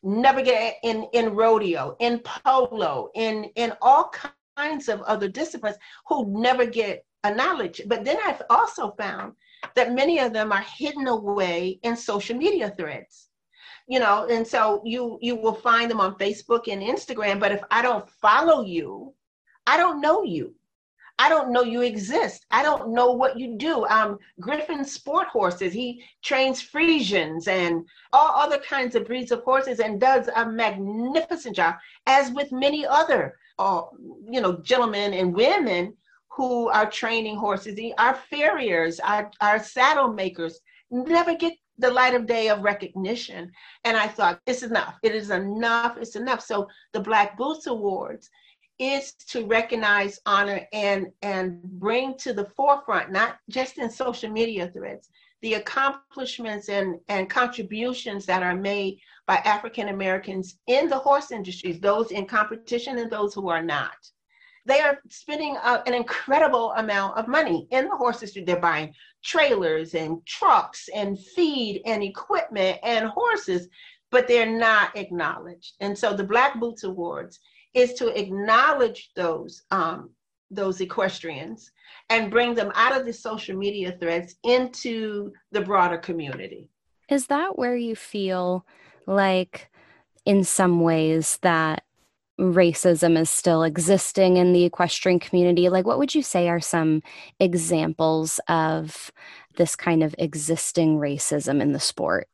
never 0.08 0.44
get 0.44 0.76
in 0.84 1.08
in 1.14 1.34
rodeo 1.34 1.96
in 2.00 2.20
polo 2.20 3.10
in 3.16 3.46
in 3.56 3.74
all 3.82 4.14
kinds 4.58 4.90
of 4.90 5.02
other 5.02 5.28
disciplines 5.28 5.78
who 6.08 6.26
never 6.42 6.66
get 6.66 7.06
acknowledged 7.24 7.88
but 7.88 8.04
then 8.04 8.18
i've 8.26 8.42
also 8.50 8.92
found 8.92 9.34
that 9.76 9.94
many 9.94 10.20
of 10.20 10.34
them 10.34 10.52
are 10.52 10.66
hidden 10.78 11.08
away 11.08 11.80
in 11.84 11.96
social 11.96 12.38
media 12.38 12.74
threads 12.78 13.30
you 13.88 14.00
know 14.00 14.28
and 14.30 14.46
so 14.46 14.82
you 14.86 15.18
you 15.22 15.36
will 15.36 15.54
find 15.54 15.90
them 15.90 16.00
on 16.00 16.16
facebook 16.16 16.68
and 16.72 16.82
instagram 16.82 17.40
but 17.40 17.52
if 17.52 17.62
i 17.72 17.82
don't 17.82 18.10
follow 18.10 18.64
you 18.64 19.14
i 19.68 19.76
don't 19.78 20.02
know 20.02 20.24
you 20.24 20.54
I 21.18 21.30
don't 21.30 21.52
know 21.52 21.64
you 21.64 21.82
exist. 21.82 22.46
I 22.52 22.62
don't 22.62 22.94
know 22.94 23.14
what 23.14 23.40
you 23.40 23.58
do. 23.58 23.86
Um, 23.86 24.20
Griffin 24.42 24.84
Sport 24.84 25.28
Horses, 25.28 25.72
he 25.72 26.04
trains 26.22 26.62
Friesians 26.62 27.48
and 27.48 27.86
all 28.12 28.36
other 28.36 28.58
kinds 28.58 28.96
of 28.96 29.06
breeds 29.06 29.32
of 29.32 29.42
horses 29.44 29.80
and 29.80 30.00
does 30.00 30.28
a 30.36 30.46
magnificent 30.46 31.56
job, 31.56 31.76
as 32.06 32.32
with 32.32 32.52
many 32.52 32.86
other, 32.86 33.38
uh, 33.60 33.84
you 34.30 34.42
know, 34.42 34.58
gentlemen 34.62 35.14
and 35.14 35.34
women 35.34 35.94
who 36.36 36.70
are 36.70 36.90
training 36.90 37.38
horses. 37.38 37.80
Our 37.98 38.16
farriers, 38.16 39.00
our, 39.00 39.32
our 39.42 39.64
saddle 39.64 40.12
makers 40.12 40.60
never 40.92 41.36
get 41.36 41.54
the 41.78 41.92
light 41.92 42.14
of 42.14 42.26
day 42.26 42.50
of 42.50 42.62
recognition. 42.62 43.52
And 43.84 43.98
I 43.98 44.08
thought, 44.08 44.40
it's 44.46 44.64
enough. 44.64 44.96
It 45.04 45.16
is 45.16 45.30
enough. 45.30 45.98
It's 45.98 46.16
enough. 46.16 46.42
So 46.42 46.68
the 46.94 47.00
Black 47.00 47.38
Boots 47.38 47.68
Awards 47.68 48.30
is 48.80 49.14
to 49.30 49.46
recognize, 49.46 50.20
honor, 50.26 50.68
and 50.74 51.08
and 51.22 51.62
bring 51.64 52.18
to 52.18 52.34
the 52.34 52.46
forefront, 52.58 53.12
not 53.12 53.38
just 53.50 53.78
in 53.78 53.90
social 53.90 54.30
media 54.30 54.70
threads, 54.74 55.10
the 55.46 55.54
accomplishments 55.54 56.70
and, 56.70 57.00
and 57.08 57.30
contributions 57.30 58.26
that 58.26 58.42
are 58.42 58.56
made 58.56 58.98
by 59.28 59.36
African 59.36 59.90
Americans 59.90 60.58
in 60.66 60.90
the 60.90 60.98
horse 60.98 61.30
industries, 61.30 61.80
those 61.80 62.10
in 62.10 62.26
competition 62.26 62.98
and 62.98 63.12
those 63.12 63.36
who 63.36 63.48
are 63.48 63.62
not. 63.62 63.94
They 64.66 64.80
are 64.80 64.98
spending 65.08 65.56
an 65.64 65.94
incredible 65.94 66.72
amount 66.78 67.20
of 67.20 67.28
money 67.28 67.68
in 67.70 67.88
the 67.88 67.96
horse 67.96 68.24
industry. 68.24 68.44
They're 68.44 68.60
buying 68.60 68.92
trailers 69.24 69.94
and 69.94 70.26
trucks 70.26 70.90
and 70.96 71.20
feed 71.36 71.84
and 71.86 72.02
equipment 72.02 72.80
and 72.82 73.08
horses, 73.10 73.68
but 74.10 74.28
they're 74.28 74.52
not 74.52 74.98
acknowledged. 74.98 75.76
And 75.80 75.96
so 75.96 76.16
the 76.16 76.24
Black 76.24 76.60
Boots 76.60 76.84
Awards 76.86 77.40
is 77.76 77.94
to 77.94 78.08
acknowledge 78.20 79.12
those 79.16 79.62
um, 79.70 80.10
those 80.56 80.82
equestrians 80.82 81.72
and 82.10 82.32
bring 82.32 82.54
them 82.54 82.72
out 82.76 82.98
of 82.98 83.06
the 83.06 83.14
social 83.14 83.58
media 83.58 83.98
threads 84.00 84.36
into 84.44 85.32
the 85.52 85.62
broader 85.62 85.98
community. 85.98 86.70
Is 87.10 87.28
that 87.28 87.58
where 87.58 87.76
you 87.76 87.96
feel 87.96 88.66
like, 89.06 89.70
in 90.26 90.44
some 90.44 90.82
ways, 90.82 91.38
that 91.42 91.84
racism 92.40 93.18
is 93.18 93.30
still 93.30 93.64
existing 93.64 94.38
in 94.38 94.54
the 94.54 94.66
equestrian 94.66 95.20
community? 95.20 95.70
Like, 95.70 95.86
what 95.86 96.00
would 96.00 96.16
you 96.16 96.24
say 96.24 96.50
are 96.50 96.60
some 96.60 97.02
examples 97.40 98.40
of 98.48 99.12
this 99.58 99.76
kind 99.76 100.04
of 100.04 100.16
existing 100.18 100.98
racism 100.98 101.62
in 101.62 101.72
the 101.72 101.80
sport? 101.80 102.28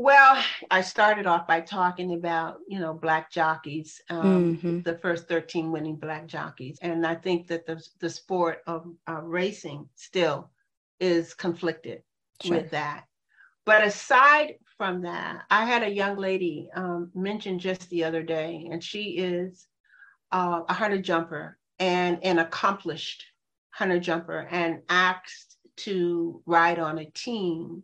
Well, 0.00 0.40
I 0.70 0.82
started 0.82 1.26
off 1.26 1.48
by 1.48 1.60
talking 1.60 2.14
about, 2.14 2.58
you 2.68 2.78
know, 2.78 2.94
black 2.94 3.32
jockeys, 3.32 4.00
um, 4.08 4.56
mm-hmm. 4.56 4.80
the 4.82 4.96
first 4.98 5.26
13 5.26 5.72
winning 5.72 5.96
black 5.96 6.28
jockeys. 6.28 6.78
And 6.80 7.04
I 7.04 7.16
think 7.16 7.48
that 7.48 7.66
the, 7.66 7.84
the 7.98 8.08
sport 8.08 8.62
of 8.68 8.86
uh, 9.08 9.20
racing 9.22 9.88
still 9.96 10.50
is 11.00 11.34
conflicted 11.34 12.02
sure. 12.40 12.58
with 12.58 12.70
that. 12.70 13.06
But 13.66 13.82
aside 13.82 14.54
from 14.76 15.02
that, 15.02 15.42
I 15.50 15.64
had 15.64 15.82
a 15.82 15.90
young 15.90 16.16
lady 16.16 16.70
um, 16.76 17.10
mentioned 17.12 17.58
just 17.58 17.90
the 17.90 18.04
other 18.04 18.22
day, 18.22 18.68
and 18.70 18.82
she 18.82 19.18
is 19.18 19.66
uh, 20.30 20.60
a 20.68 20.72
hunter 20.72 21.02
jumper 21.02 21.58
and 21.80 22.22
an 22.22 22.38
accomplished 22.38 23.24
hunter 23.70 23.98
jumper 23.98 24.46
and 24.52 24.80
asked 24.88 25.56
to 25.78 26.40
ride 26.46 26.78
on 26.78 26.98
a 26.98 27.10
team. 27.10 27.82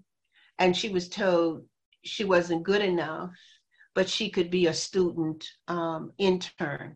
And 0.61 0.76
she 0.76 0.90
was 0.90 1.09
told 1.09 1.64
she 2.04 2.25
wasn't 2.25 2.62
good 2.62 2.82
enough, 2.82 3.30
but 3.94 4.08
she 4.08 4.30
could 4.30 4.50
be 4.50 4.66
a 4.66 4.75
student 4.75 5.49
um, 5.68 6.12
intern 6.18 6.94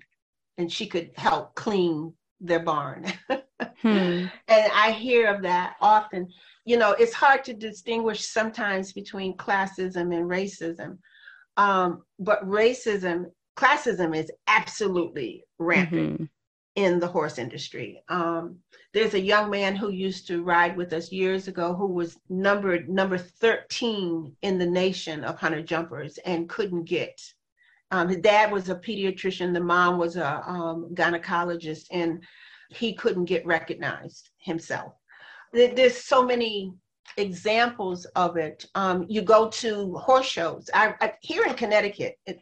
and 0.56 0.70
she 0.70 0.86
could 0.86 1.10
help 1.16 1.54
clean 1.54 2.12
their 2.40 2.60
barn. 2.60 3.06
hmm. 3.82 4.26
And 4.48 4.72
I 4.72 4.92
hear 4.92 5.32
of 5.32 5.42
that 5.42 5.76
often. 5.80 6.28
You 6.64 6.76
know, 6.76 6.92
it's 6.92 7.14
hard 7.14 7.44
to 7.44 7.54
distinguish 7.54 8.26
sometimes 8.26 8.92
between 8.92 9.36
classism 9.36 10.14
and 10.16 10.28
racism. 10.28 10.98
Um, 11.56 12.02
but 12.18 12.44
racism, 12.44 13.26
classism 13.56 14.16
is 14.16 14.30
absolutely 14.46 15.44
rampant. 15.58 16.14
Mm-hmm 16.14 16.24
in 16.78 17.00
the 17.00 17.08
horse 17.08 17.38
industry. 17.38 18.00
Um, 18.08 18.58
there's 18.94 19.14
a 19.14 19.20
young 19.20 19.50
man 19.50 19.74
who 19.74 19.90
used 19.90 20.28
to 20.28 20.44
ride 20.44 20.76
with 20.76 20.92
us 20.92 21.10
years 21.10 21.48
ago 21.48 21.74
who 21.74 21.88
was 21.88 22.16
numbered 22.28 22.88
number 22.88 23.18
13 23.18 24.36
in 24.42 24.58
the 24.58 24.66
nation 24.66 25.24
of 25.24 25.40
hunter 25.40 25.60
jumpers 25.60 26.18
and 26.18 26.48
couldn't 26.48 26.84
get. 26.84 27.20
Um, 27.90 28.06
his 28.08 28.18
dad 28.18 28.52
was 28.52 28.68
a 28.68 28.76
pediatrician, 28.76 29.52
the 29.52 29.60
mom 29.60 29.98
was 29.98 30.14
a 30.14 30.48
um, 30.48 30.90
gynecologist, 30.94 31.86
and 31.90 32.22
he 32.70 32.94
couldn't 32.94 33.24
get 33.24 33.44
recognized 33.44 34.30
himself. 34.38 34.92
There's 35.52 35.96
so 35.96 36.24
many 36.24 36.72
examples 37.16 38.04
of 38.14 38.36
it. 38.36 38.66
Um, 38.76 39.04
you 39.08 39.22
go 39.22 39.48
to 39.48 39.94
horse 39.96 40.26
shows. 40.26 40.70
I, 40.72 40.94
I, 41.00 41.14
here 41.22 41.44
in 41.44 41.54
Connecticut, 41.54 42.18
it, 42.24 42.38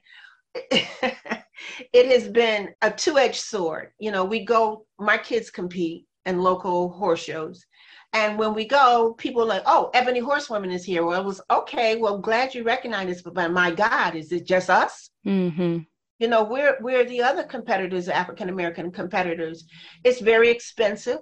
it 1.93 2.07
has 2.07 2.29
been 2.29 2.71
a 2.83 2.91
two-edged 2.91 3.41
sword. 3.41 3.93
You 3.99 4.11
know, 4.11 4.25
we 4.25 4.45
go, 4.45 4.87
my 4.99 5.19
kids 5.19 5.51
compete 5.51 6.07
in 6.25 6.41
local 6.41 6.91
horse 6.91 7.23
shows. 7.23 7.65
And 8.13 8.39
when 8.39 8.55
we 8.55 8.67
go, 8.67 9.15
people 9.19 9.43
are 9.43 9.47
like, 9.47 9.63
oh, 9.67 9.91
Ebony 9.93 10.21
Horsewoman 10.21 10.71
is 10.71 10.85
here. 10.85 11.05
Well, 11.05 11.21
it 11.21 11.25
was 11.25 11.41
okay. 11.51 11.97
Well, 11.97 12.19
glad 12.19 12.55
you 12.55 12.63
recognize 12.63 13.09
this, 13.09 13.23
but 13.23 13.53
my 13.53 13.71
God, 13.71 14.15
is 14.15 14.33
it 14.33 14.47
just 14.47 14.71
us? 14.71 15.11
Mm-hmm. 15.27 15.79
You 16.19 16.29
know, 16.29 16.45
we're 16.45 16.79
we're 16.81 17.05
the 17.05 17.23
other 17.23 17.43
competitors, 17.43 18.09
African 18.09 18.49
American 18.49 18.91
competitors. 18.91 19.67
It's 20.03 20.21
very 20.21 20.49
expensive, 20.49 21.19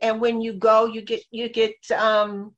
and 0.00 0.22
when 0.22 0.40
you 0.40 0.54
go, 0.54 0.86
you 0.86 1.02
get 1.02 1.22
you 1.30 1.50
get 1.50 1.74
um, 1.90 2.54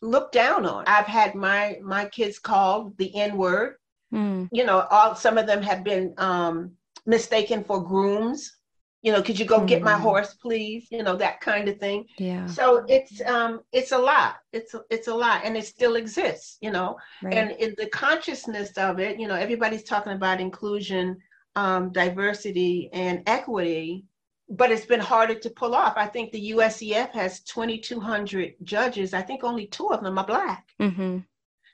looked 0.00 0.32
down 0.32 0.64
on. 0.64 0.84
I've 0.86 1.06
had 1.06 1.34
my 1.34 1.80
my 1.82 2.06
kids 2.06 2.38
called 2.38 2.96
the 2.96 3.14
N 3.14 3.36
word 3.36 3.74
Mm. 4.12 4.48
You 4.52 4.64
know, 4.64 4.86
all 4.90 5.14
some 5.14 5.38
of 5.38 5.46
them 5.46 5.62
have 5.62 5.84
been 5.84 6.14
um, 6.18 6.72
mistaken 7.06 7.64
for 7.64 7.82
grooms. 7.82 8.56
You 9.02 9.12
know, 9.12 9.22
could 9.22 9.38
you 9.38 9.44
go 9.44 9.60
mm. 9.60 9.66
get 9.66 9.82
my 9.82 9.94
mm. 9.94 10.00
horse, 10.00 10.34
please? 10.34 10.88
You 10.90 11.02
know, 11.02 11.16
that 11.16 11.40
kind 11.40 11.68
of 11.68 11.78
thing. 11.78 12.06
Yeah. 12.18 12.46
So 12.46 12.84
it's 12.88 13.20
um 13.22 13.60
it's 13.72 13.92
a 13.92 13.98
lot. 13.98 14.36
It's 14.52 14.74
it's 14.90 15.08
a 15.08 15.14
lot, 15.14 15.42
and 15.44 15.56
it 15.56 15.66
still 15.66 15.96
exists. 15.96 16.58
You 16.60 16.70
know, 16.70 16.96
right. 17.22 17.34
and 17.34 17.50
in 17.52 17.74
the 17.78 17.88
consciousness 17.88 18.76
of 18.76 18.98
it, 18.98 19.18
you 19.20 19.28
know, 19.28 19.36
everybody's 19.36 19.84
talking 19.84 20.12
about 20.12 20.40
inclusion, 20.40 21.18
um, 21.56 21.92
diversity, 21.92 22.90
and 22.92 23.22
equity 23.26 24.04
but 24.50 24.70
it's 24.70 24.86
been 24.86 24.98
harder 24.98 25.34
to 25.34 25.50
pull 25.50 25.74
off. 25.74 25.92
I 25.98 26.06
think 26.06 26.32
the 26.32 26.52
USEF 26.52 27.10
has 27.10 27.40
2,200 27.40 28.54
judges. 28.62 29.12
I 29.12 29.20
think 29.20 29.44
only 29.44 29.66
two 29.66 29.88
of 29.88 30.02
them 30.02 30.16
are 30.16 30.24
Black. 30.24 30.66
Mm-hmm 30.80 31.18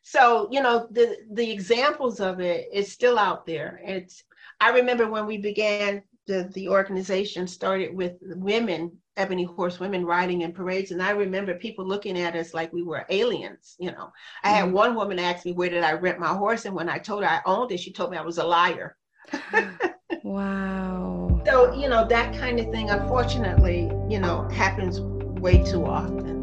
so 0.04 0.49
you 0.52 0.61
know 0.62 0.87
the 0.90 1.16
the 1.32 1.50
examples 1.50 2.20
of 2.20 2.38
it 2.38 2.68
is 2.73 2.92
still 2.92 3.18
out 3.18 3.46
there. 3.46 3.80
It's 3.82 4.23
i 4.61 4.70
remember 4.70 5.08
when 5.08 5.26
we 5.26 5.38
began 5.38 6.02
the 6.26 6.50
the 6.52 6.68
organization 6.68 7.46
started 7.46 7.94
with 7.94 8.12
women 8.20 8.92
ebony 9.16 9.44
horse 9.44 9.80
women 9.80 10.04
riding 10.04 10.42
in 10.42 10.52
parades. 10.52 10.90
And 10.90 11.02
i 11.02 11.11
remember 11.11 11.54
people 11.54 11.87
looking 11.87 12.20
at 12.20 12.37
us 12.37 12.52
like 12.52 12.70
we 12.73 12.82
were 12.82 13.06
aliens 13.08 13.76
you 13.78 13.92
know. 13.92 14.12
I 14.42 14.50
had 14.50 14.66
mm-hmm. 14.66 14.75
one 14.75 14.94
woman 14.94 15.18
ask 15.18 15.46
me 15.46 15.52
where 15.52 15.70
did 15.70 15.82
i 15.82 15.92
rent 15.92 16.20
my 16.20 16.34
horse? 16.34 16.66
And 16.66 16.75
when 16.75 16.90
i 16.90 16.99
told 16.99 17.25
her 17.25 17.30
i 17.30 17.40
owned 17.46 17.73
it 17.73 17.80
she 17.80 17.90
told 17.90 18.11
me 18.11 18.18
i 18.18 18.23
was 18.23 18.38
a 18.38 18.44
liar. 18.44 18.96
Wow. 20.23 21.42
So 21.44 21.75
you 21.75 21.88
know 21.88 22.06
that 22.08 22.34
kind 22.38 22.58
of 22.58 22.70
thing 22.70 22.88
unfortunately 22.88 23.90
you 24.08 24.18
know 24.18 24.49
happens 24.50 25.00
way 25.40 25.62
too 25.62 25.84
often 25.84 26.34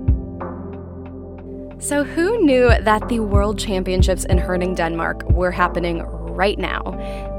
so, 1.81 2.03
who 2.03 2.37
knew 2.45 2.69
that 2.69 3.09
the 3.09 3.19
World 3.19 3.57
Championships 3.57 4.23
in 4.25 4.37
Herning 4.37 4.75
Denmark 4.75 5.23
were 5.31 5.49
happening 5.49 6.03
right 6.31 6.57
now. 6.57 6.81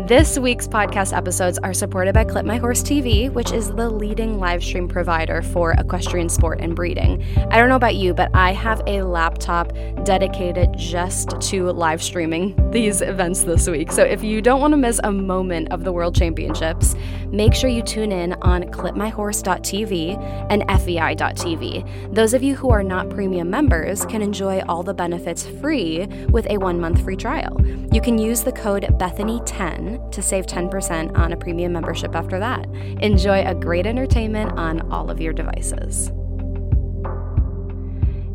This 0.06 0.38
week's 0.38 0.68
podcast 0.68 1.16
episodes 1.16 1.58
are 1.58 1.72
supported 1.72 2.14
by 2.14 2.24
Clip 2.24 2.44
My 2.44 2.56
Horse 2.56 2.82
TV, 2.82 3.32
which 3.32 3.52
is 3.52 3.72
the 3.72 3.88
leading 3.88 4.38
live 4.38 4.62
stream 4.62 4.88
provider 4.88 5.42
for 5.42 5.72
equestrian 5.72 6.28
sport 6.28 6.60
and 6.60 6.76
breeding. 6.76 7.24
I 7.50 7.58
don't 7.58 7.68
know 7.68 7.76
about 7.76 7.96
you, 7.96 8.14
but 8.14 8.30
I 8.34 8.52
have 8.52 8.82
a 8.86 9.02
laptop 9.02 9.72
dedicated 10.04 10.74
just 10.76 11.40
to 11.40 11.70
live 11.72 12.02
streaming 12.02 12.70
these 12.70 13.00
events 13.00 13.44
this 13.44 13.68
week. 13.68 13.92
So 13.92 14.02
if 14.02 14.22
you 14.22 14.42
don't 14.42 14.60
want 14.60 14.72
to 14.72 14.78
miss 14.78 15.00
a 15.04 15.12
moment 15.12 15.72
of 15.72 15.84
the 15.84 15.92
World 15.92 16.14
Championships, 16.14 16.94
make 17.28 17.54
sure 17.54 17.70
you 17.70 17.82
tune 17.82 18.12
in 18.12 18.34
on 18.42 18.64
clipmyhorse.tv 18.64 20.46
and 20.50 20.62
fei.tv. 20.80 22.14
Those 22.14 22.34
of 22.34 22.42
you 22.42 22.56
who 22.56 22.70
are 22.70 22.82
not 22.82 23.08
premium 23.10 23.50
members 23.50 24.04
can 24.06 24.22
enjoy 24.22 24.60
all 24.68 24.82
the 24.82 24.94
benefits 24.94 25.46
free 25.46 26.06
with 26.30 26.46
a 26.50 26.58
one 26.58 26.80
month 26.80 27.02
free 27.04 27.16
trial. 27.16 27.60
You 27.92 28.00
can 28.00 28.18
use 28.18 28.42
the 28.42 28.52
code 28.82 28.98
Bethany10 28.98 30.10
to 30.12 30.22
save 30.22 30.46
10% 30.46 31.16
on 31.16 31.32
a 31.32 31.36
premium 31.36 31.72
membership 31.72 32.14
after 32.14 32.38
that. 32.38 32.66
Enjoy 33.00 33.44
a 33.46 33.54
great 33.54 33.86
entertainment 33.86 34.52
on 34.52 34.90
all 34.92 35.10
of 35.10 35.20
your 35.20 35.32
devices. 35.32 36.10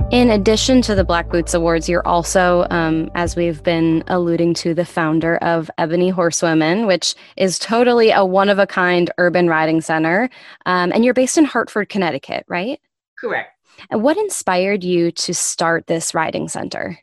In 0.09 0.29
addition 0.31 0.81
to 0.83 0.95
the 0.95 1.03
Black 1.03 1.29
Boots 1.29 1.53
Awards, 1.53 1.89
you're 1.89 2.07
also, 2.07 2.65
um, 2.69 3.11
as 3.13 3.35
we've 3.35 3.61
been 3.61 4.05
alluding 4.07 4.53
to, 4.55 4.73
the 4.73 4.85
founder 4.85 5.35
of 5.37 5.69
Ebony 5.77 6.07
Horsewomen, 6.07 6.87
which 6.87 7.13
is 7.35 7.59
totally 7.59 8.11
a 8.11 8.23
one 8.23 8.47
of 8.47 8.57
a 8.57 8.65
kind 8.65 9.11
urban 9.17 9.49
riding 9.49 9.81
center. 9.81 10.29
Um, 10.65 10.93
and 10.93 11.03
you're 11.03 11.13
based 11.13 11.37
in 11.37 11.43
Hartford, 11.43 11.89
Connecticut, 11.89 12.45
right? 12.47 12.79
Correct. 13.19 13.51
And 13.89 14.01
what 14.01 14.15
inspired 14.15 14.81
you 14.81 15.11
to 15.11 15.33
start 15.33 15.87
this 15.87 16.13
riding 16.13 16.47
center? 16.47 16.97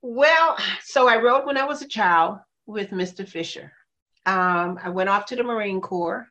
Well, 0.00 0.56
so 0.82 1.06
I 1.06 1.20
rode 1.20 1.44
when 1.44 1.58
I 1.58 1.64
was 1.64 1.82
a 1.82 1.88
child 1.88 2.38
with 2.68 2.90
Mr. 2.90 3.26
Fisher. 3.26 3.72
Um, 4.26 4.78
I 4.82 4.90
went 4.90 5.08
off 5.08 5.26
to 5.26 5.36
the 5.36 5.42
Marine 5.42 5.80
Corps 5.80 6.28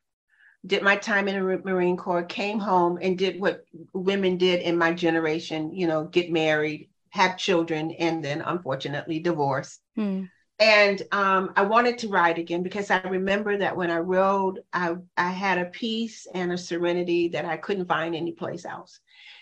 did 0.67 0.83
my 0.83 0.95
time 0.95 1.27
in 1.27 1.35
the 1.35 1.61
Marine 1.63 1.97
Corps, 1.97 2.23
came 2.23 2.59
home 2.59 2.99
and 3.01 3.17
did 3.17 3.39
what 3.39 3.65
women 3.93 4.37
did 4.37 4.61
in 4.61 4.77
my 4.77 4.93
generation, 4.93 5.73
you 5.73 5.87
know, 5.87 6.05
get 6.05 6.31
married, 6.31 6.89
have 7.09 7.37
children, 7.37 7.91
and 7.91 8.23
then 8.23 8.41
unfortunately 8.41 9.19
divorce. 9.19 9.79
Hmm. 9.95 10.25
And 10.59 11.03
um, 11.11 11.53
I 11.55 11.61
wanted 11.61 11.99
to 11.99 12.07
ride 12.07 12.39
again 12.39 12.63
because 12.63 12.89
I 12.89 12.99
remember 13.01 13.57
that 13.57 13.77
when 13.77 13.91
I 13.91 13.99
rode, 13.99 14.61
I, 14.73 14.95
I 15.15 15.29
had 15.29 15.59
a 15.59 15.65
peace 15.65 16.25
and 16.33 16.51
a 16.51 16.57
serenity 16.57 17.27
that 17.29 17.45
I 17.45 17.57
couldn't 17.57 17.87
find 17.87 18.15
anyplace 18.15 18.65
else. 18.65 18.99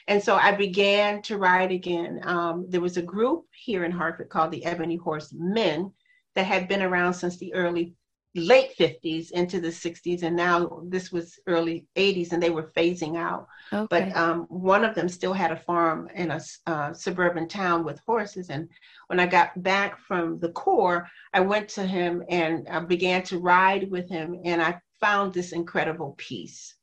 And 0.08 0.22
so 0.22 0.36
I 0.36 0.52
began 0.52 1.22
to 1.24 1.38
ride 1.38 1.72
again. 1.72 2.20
Um, 2.24 2.66
there 2.68 2.82
was 2.82 2.98
a 2.98 3.02
group 3.02 3.46
here 3.56 3.86
in 3.86 3.92
Hartford 3.92 4.30
called 4.30 4.52
the 4.52 4.66
Ebony 4.66 4.98
Horse 4.98 5.34
Men 5.34 5.92
that 6.36 6.46
had 6.46 6.68
been 6.68 6.82
around 6.82 7.13
since 7.13 7.38
the 7.38 7.54
early 7.54 7.94
late 8.36 8.77
50s 8.77 9.32
into 9.32 9.62
the 9.62 9.70
60s 9.70 10.24
and 10.24 10.36
now 10.36 10.82
this 10.88 11.10
was 11.10 11.39
early 11.48 11.86
80s 11.96 12.34
and 12.34 12.44
they 12.44 12.50
were 12.50 12.72
phasing 12.75 13.18
out 13.18 13.48
okay. 13.72 13.88
but 13.89 14.15
um, 14.15 14.42
one 14.50 14.84
of 14.84 14.94
them 14.94 15.08
still 15.08 15.32
had 15.32 15.54
a 15.54 15.56
farm 15.56 16.10
in 16.13 16.32
a 16.32 16.42
uh, 16.68 16.94
suburban 16.94 17.48
town 17.48 17.86
with 17.86 18.01
horses 18.06 18.50
and 18.50 18.68
when 19.08 19.22
i 19.22 19.25
got 19.25 19.63
back 19.63 19.98
from 19.98 20.38
the 20.39 20.50
corps 20.50 21.08
i 21.34 21.39
went 21.39 21.70
to 21.70 21.86
him 21.86 22.24
and 22.27 22.68
I 22.68 22.80
began 22.82 23.24
to 23.24 23.39
ride 23.39 23.89
with 23.89 24.10
him 24.10 24.38
and 24.44 24.62
i 24.62 24.80
found 25.00 25.34
this 25.34 25.54
incredible 25.54 26.13
peace 26.18 26.75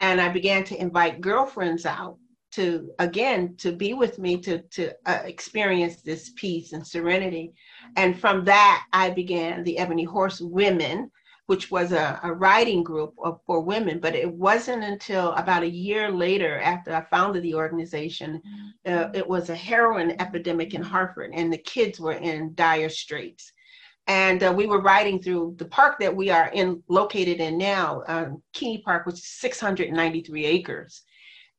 and 0.00 0.20
i 0.20 0.28
began 0.28 0.64
to 0.64 0.80
invite 0.80 1.20
girlfriends 1.20 1.86
out 1.86 2.18
to 2.58 2.90
again 2.98 3.54
to 3.56 3.70
be 3.70 3.94
with 3.94 4.18
me 4.18 4.36
to 4.36 4.58
to 4.62 4.90
uh, 5.06 5.22
experience 5.24 6.02
this 6.02 6.32
peace 6.34 6.72
and 6.72 6.84
serenity. 6.84 7.52
And 7.94 8.18
from 8.18 8.44
that 8.46 8.84
i 8.92 9.10
began 9.10 9.62
the 9.62 9.78
ebony 9.78 10.04
horse 10.04 10.40
women 10.40 11.10
which 11.46 11.70
was 11.70 11.92
a, 11.92 12.20
a 12.24 12.30
riding 12.30 12.82
group 12.82 13.14
of, 13.24 13.40
for 13.46 13.62
women. 13.62 14.00
But 14.00 14.14
it 14.14 14.30
wasn't 14.30 14.84
until 14.84 15.32
about 15.32 15.62
a 15.62 15.70
year 15.70 16.10
later 16.10 16.58
after 16.58 16.92
i 16.92 17.02
founded 17.02 17.44
the 17.44 17.54
organization 17.54 18.42
uh, 18.84 19.08
it 19.14 19.26
was 19.26 19.50
a 19.50 19.62
heroin 19.70 20.20
epidemic 20.20 20.74
in 20.74 20.82
hartford 20.82 21.30
and 21.34 21.52
the 21.52 21.64
kids 21.74 22.00
were 22.00 22.18
in 22.30 22.54
dire 22.54 22.88
straits. 22.88 23.52
And 24.08 24.42
uh, 24.42 24.52
we 24.56 24.66
were 24.66 24.80
riding 24.80 25.22
through 25.22 25.54
the 25.58 25.66
park 25.66 26.00
that 26.00 26.16
we 26.16 26.30
are 26.30 26.48
in 26.48 26.82
located 26.88 27.38
in 27.38 27.56
now 27.56 28.02
um, 28.08 28.42
Keney 28.52 28.82
park 28.84 29.06
which 29.06 29.16
is 29.16 29.26
693 29.26 30.44
acres 30.44 31.04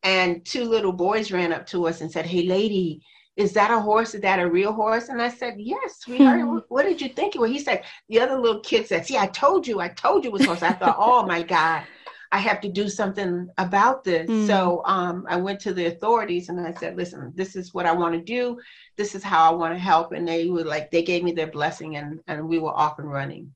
and 0.03 0.45
two 0.45 0.63
little 0.63 0.93
boys 0.93 1.31
ran 1.31 1.53
up 1.53 1.65
to 1.67 1.87
us 1.87 2.01
and 2.01 2.11
said, 2.11 2.25
Hey, 2.25 2.43
lady, 2.43 3.01
is 3.35 3.53
that 3.53 3.71
a 3.71 3.79
horse? 3.79 4.13
Is 4.13 4.21
that 4.21 4.39
a 4.39 4.49
real 4.49 4.73
horse? 4.73 5.09
And 5.09 5.21
I 5.21 5.29
said, 5.29 5.55
Yes, 5.57 5.99
sweetheart. 5.99 6.41
Hmm. 6.41 6.57
What 6.67 6.83
did 6.83 7.01
you 7.01 7.09
think 7.09 7.35
it 7.35 7.39
was? 7.39 7.51
He 7.51 7.59
said, 7.59 7.83
The 8.09 8.19
other 8.19 8.37
little 8.37 8.61
kid 8.61 8.87
said, 8.87 9.05
See, 9.05 9.17
I 9.17 9.27
told 9.27 9.67
you, 9.67 9.79
I 9.79 9.89
told 9.89 10.23
you 10.23 10.29
it 10.29 10.33
was 10.33 10.45
horse. 10.45 10.63
I 10.63 10.73
thought, 10.73 10.97
Oh 10.99 11.25
my 11.25 11.41
God, 11.43 11.83
I 12.31 12.39
have 12.39 12.61
to 12.61 12.69
do 12.69 12.89
something 12.89 13.49
about 13.57 14.03
this. 14.03 14.29
Mm. 14.29 14.47
So 14.47 14.81
um, 14.85 15.25
I 15.29 15.37
went 15.37 15.59
to 15.61 15.73
the 15.73 15.85
authorities 15.85 16.49
and 16.49 16.59
I 16.65 16.73
said, 16.73 16.97
Listen, 16.97 17.31
this 17.35 17.55
is 17.55 17.73
what 17.73 17.85
I 17.85 17.93
want 17.93 18.13
to 18.13 18.21
do. 18.21 18.59
This 18.97 19.15
is 19.15 19.23
how 19.23 19.51
I 19.51 19.55
want 19.55 19.73
to 19.73 19.79
help. 19.79 20.11
And 20.11 20.27
they 20.27 20.47
were 20.47 20.63
like, 20.63 20.91
they 20.91 21.03
gave 21.03 21.23
me 21.23 21.31
their 21.31 21.47
blessing 21.47 21.95
and, 21.95 22.19
and 22.27 22.47
we 22.47 22.59
were 22.59 22.73
off 22.73 22.99
and 22.99 23.09
running. 23.09 23.53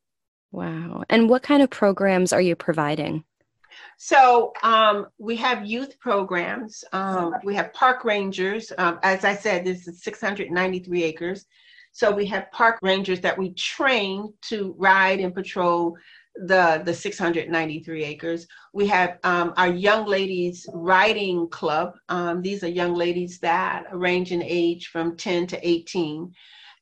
Wow. 0.52 1.04
And 1.10 1.30
what 1.30 1.44
kind 1.44 1.62
of 1.62 1.70
programs 1.70 2.32
are 2.32 2.42
you 2.42 2.56
providing? 2.56 3.24
So 4.06 4.52
um, 4.64 5.08
we 5.18 5.38
have 5.38 5.66
youth 5.66 5.98
programs. 5.98 6.84
Um, 6.92 7.36
we 7.46 7.56
have 7.56 7.72
park 7.72 8.04
rangers. 8.04 8.70
Um, 8.78 9.00
as 9.02 9.24
I 9.24 9.34
said, 9.34 9.64
this 9.64 9.88
is 9.88 10.04
693 10.04 11.04
acres. 11.04 11.46
So 11.94 12.12
we 12.12 12.26
have 12.26 12.52
park 12.52 12.80
rangers 12.82 13.22
that 13.22 13.38
we 13.38 13.54
train 13.54 14.34
to 14.50 14.76
ride 14.78 15.22
and 15.22 15.34
patrol 15.34 15.96
the 16.36 16.82
the 16.84 16.94
693 16.94 18.04
acres. 18.04 18.46
We 18.74 18.88
have 18.88 19.20
um, 19.24 19.54
our 19.56 19.70
young 19.70 20.06
ladies 20.06 20.68
riding 20.74 21.48
club. 21.48 21.94
Um, 22.10 22.42
these 22.42 22.62
are 22.66 22.68
young 22.68 22.96
ladies 22.96 23.40
that 23.40 23.86
range 23.96 24.34
in 24.34 24.44
age 24.44 24.88
from 24.88 25.16
10 25.16 25.48
to 25.48 25.66
18 25.66 26.30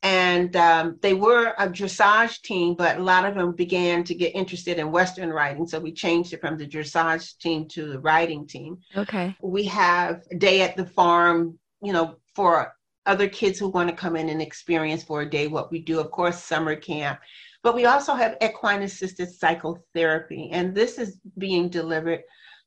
and 0.03 0.55
um, 0.55 0.97
they 1.01 1.13
were 1.13 1.53
a 1.57 1.67
dressage 1.67 2.41
team, 2.41 2.73
but 2.73 2.97
a 2.97 3.03
lot 3.03 3.25
of 3.25 3.35
them 3.35 3.51
began 3.51 4.03
to 4.05 4.15
get 4.15 4.35
interested 4.35 4.79
in 4.79 4.91
Western 4.91 5.29
riding. 5.29 5.67
So 5.67 5.79
we 5.79 5.91
changed 5.91 6.33
it 6.33 6.41
from 6.41 6.57
the 6.57 6.67
dressage 6.67 7.37
team 7.37 7.67
to 7.69 7.87
the 7.87 7.99
riding 7.99 8.47
team. 8.47 8.79
Okay. 8.97 9.35
We 9.41 9.63
have 9.65 10.23
a 10.31 10.35
day 10.35 10.61
at 10.61 10.75
the 10.75 10.85
farm, 10.85 11.59
you 11.83 11.93
know, 11.93 12.15
for 12.35 12.73
other 13.05 13.27
kids 13.27 13.59
who 13.59 13.69
want 13.69 13.89
to 13.89 13.95
come 13.95 14.15
in 14.15 14.29
and 14.29 14.41
experience 14.41 15.03
for 15.03 15.21
a 15.21 15.29
day 15.29 15.47
what 15.47 15.71
we 15.71 15.79
do. 15.79 15.99
Of 15.99 16.09
course, 16.09 16.43
summer 16.43 16.75
camp. 16.75 17.19
But 17.63 17.75
we 17.75 17.85
also 17.85 18.15
have 18.15 18.37
equine 18.41 18.81
assisted 18.81 19.29
psychotherapy, 19.29 20.49
and 20.51 20.73
this 20.73 20.97
is 20.97 21.19
being 21.37 21.69
delivered 21.69 22.21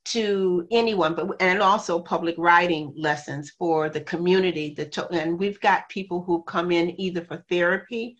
to 0.05 0.67
anyone, 0.71 1.15
but 1.15 1.37
and 1.41 1.63
also 1.63 1.99
public 1.99 2.35
writing 2.39 2.93
lessons 2.97 3.51
for 3.51 3.89
the 3.89 4.01
community. 4.01 4.75
The 4.75 5.09
and 5.11 5.39
we've 5.39 5.61
got 5.61 5.89
people 5.89 6.23
who 6.23 6.43
come 6.43 6.71
in 6.71 6.99
either 7.01 7.25
for 7.25 7.45
therapy 7.49 8.17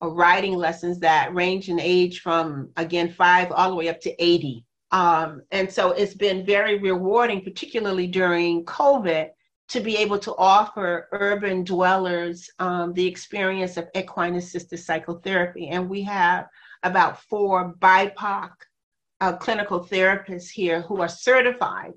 or 0.00 0.14
writing 0.14 0.54
lessons 0.54 1.00
that 1.00 1.34
range 1.34 1.68
in 1.68 1.80
age 1.80 2.20
from 2.20 2.70
again 2.76 3.10
five 3.10 3.50
all 3.52 3.70
the 3.70 3.76
way 3.76 3.88
up 3.88 4.00
to 4.02 4.22
80. 4.22 4.64
Um, 4.92 5.42
and 5.50 5.70
so 5.70 5.90
it's 5.90 6.14
been 6.14 6.46
very 6.46 6.78
rewarding, 6.78 7.42
particularly 7.42 8.06
during 8.06 8.64
COVID, 8.64 9.30
to 9.68 9.80
be 9.80 9.96
able 9.96 10.18
to 10.20 10.36
offer 10.36 11.08
urban 11.10 11.64
dwellers 11.64 12.48
um, 12.60 12.92
the 12.92 13.06
experience 13.06 13.76
of 13.76 13.88
equine 13.96 14.36
assisted 14.36 14.78
psychotherapy. 14.78 15.68
And 15.68 15.88
we 15.88 16.02
have 16.02 16.46
about 16.84 17.22
four 17.22 17.74
BIPOC 17.80 18.50
uh, 19.20 19.36
clinical 19.36 19.80
therapists 19.80 20.50
here 20.50 20.82
who 20.82 21.00
are 21.00 21.08
certified 21.08 21.92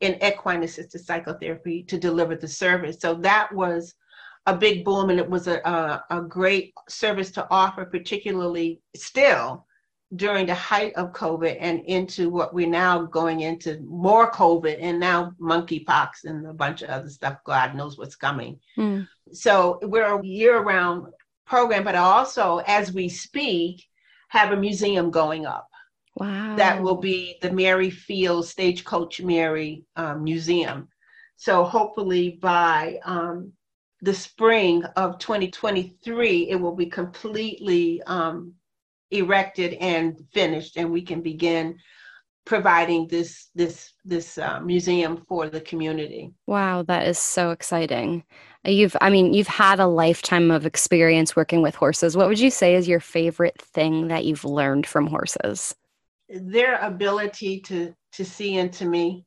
in 0.00 0.22
equine 0.22 0.62
assisted 0.62 1.00
psychotherapy 1.04 1.82
to 1.84 1.98
deliver 1.98 2.36
the 2.36 2.48
service. 2.48 2.96
So 3.00 3.14
that 3.16 3.52
was 3.54 3.94
a 4.46 4.56
big 4.56 4.84
boom, 4.84 5.10
and 5.10 5.20
it 5.20 5.28
was 5.28 5.46
a, 5.46 5.58
a, 5.58 6.04
a 6.18 6.22
great 6.22 6.72
service 6.88 7.30
to 7.32 7.46
offer, 7.50 7.84
particularly 7.84 8.80
still 8.96 9.66
during 10.16 10.46
the 10.46 10.54
height 10.54 10.92
of 10.96 11.12
COVID 11.12 11.56
and 11.60 11.84
into 11.84 12.30
what 12.30 12.52
we're 12.52 12.66
now 12.66 13.02
going 13.02 13.40
into 13.40 13.78
more 13.80 14.30
COVID 14.30 14.78
and 14.80 14.98
now 14.98 15.32
monkeypox 15.40 16.24
and 16.24 16.46
a 16.46 16.52
bunch 16.52 16.82
of 16.82 16.90
other 16.90 17.08
stuff. 17.08 17.38
God 17.44 17.76
knows 17.76 17.96
what's 17.96 18.16
coming. 18.16 18.58
Mm. 18.76 19.06
So 19.32 19.78
we're 19.82 20.18
a 20.18 20.26
year 20.26 20.60
round 20.60 21.06
program, 21.46 21.84
but 21.84 21.94
also 21.94 22.60
as 22.66 22.92
we 22.92 23.08
speak, 23.08 23.84
have 24.28 24.50
a 24.50 24.56
museum 24.56 25.10
going 25.10 25.46
up. 25.46 25.68
Wow. 26.16 26.56
That 26.56 26.82
will 26.82 26.96
be 26.96 27.38
the 27.40 27.52
Mary 27.52 27.90
Field 27.90 28.46
Stagecoach 28.46 29.20
Mary 29.20 29.84
um, 29.96 30.24
Museum. 30.24 30.88
So 31.36 31.64
hopefully 31.64 32.38
by 32.42 32.98
um, 33.04 33.52
the 34.02 34.14
spring 34.14 34.84
of 34.96 35.18
2023, 35.18 36.50
it 36.50 36.56
will 36.56 36.74
be 36.74 36.86
completely 36.86 38.02
um, 38.02 38.54
erected 39.10 39.74
and 39.74 40.18
finished, 40.32 40.76
and 40.76 40.90
we 40.90 41.02
can 41.02 41.22
begin 41.22 41.78
providing 42.46 43.06
this 43.06 43.48
this 43.54 43.92
this 44.04 44.38
uh, 44.38 44.60
museum 44.60 45.24
for 45.28 45.48
the 45.48 45.60
community. 45.60 46.32
Wow, 46.46 46.82
that 46.82 47.06
is 47.06 47.18
so 47.18 47.50
exciting. 47.50 48.24
You've 48.64 48.96
I 49.00 49.10
mean, 49.10 49.32
you've 49.32 49.46
had 49.46 49.80
a 49.80 49.86
lifetime 49.86 50.50
of 50.50 50.66
experience 50.66 51.36
working 51.36 51.62
with 51.62 51.74
horses. 51.74 52.16
What 52.16 52.28
would 52.28 52.40
you 52.40 52.50
say 52.50 52.74
is 52.74 52.88
your 52.88 53.00
favorite 53.00 53.60
thing 53.60 54.08
that 54.08 54.24
you've 54.24 54.44
learned 54.44 54.86
from 54.86 55.06
horses? 55.06 55.74
Their 56.30 56.78
ability 56.78 57.60
to 57.62 57.94
to 58.12 58.24
see 58.24 58.56
into 58.56 58.86
me. 58.86 59.26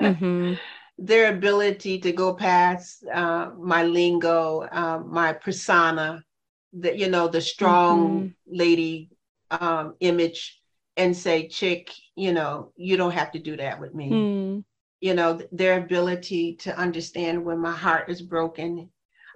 Mm-hmm. 0.00 0.54
Their 0.98 1.34
ability 1.34 1.98
to 2.00 2.12
go 2.12 2.34
past 2.34 3.04
uh, 3.12 3.50
my 3.58 3.82
lingo, 3.82 4.62
uh, 4.62 5.02
my 5.04 5.34
persona, 5.34 6.24
that 6.72 6.96
you 6.96 7.10
know 7.10 7.28
the 7.28 7.40
strong 7.40 7.98
mm-hmm. 8.08 8.56
lady 8.56 9.10
um, 9.50 9.94
image 10.00 10.58
and 10.96 11.16
say, 11.16 11.48
chick, 11.48 11.92
you 12.14 12.32
know, 12.32 12.72
you 12.76 12.96
don't 12.96 13.12
have 13.12 13.30
to 13.32 13.38
do 13.38 13.56
that 13.56 13.80
with 13.80 13.94
me. 13.94 14.10
Mm. 14.10 14.64
You 15.00 15.14
know, 15.14 15.40
their 15.52 15.78
ability 15.78 16.56
to 16.56 16.76
understand 16.76 17.44
when 17.44 17.58
my 17.58 17.72
heart 17.72 18.08
is 18.08 18.22
broken. 18.22 18.88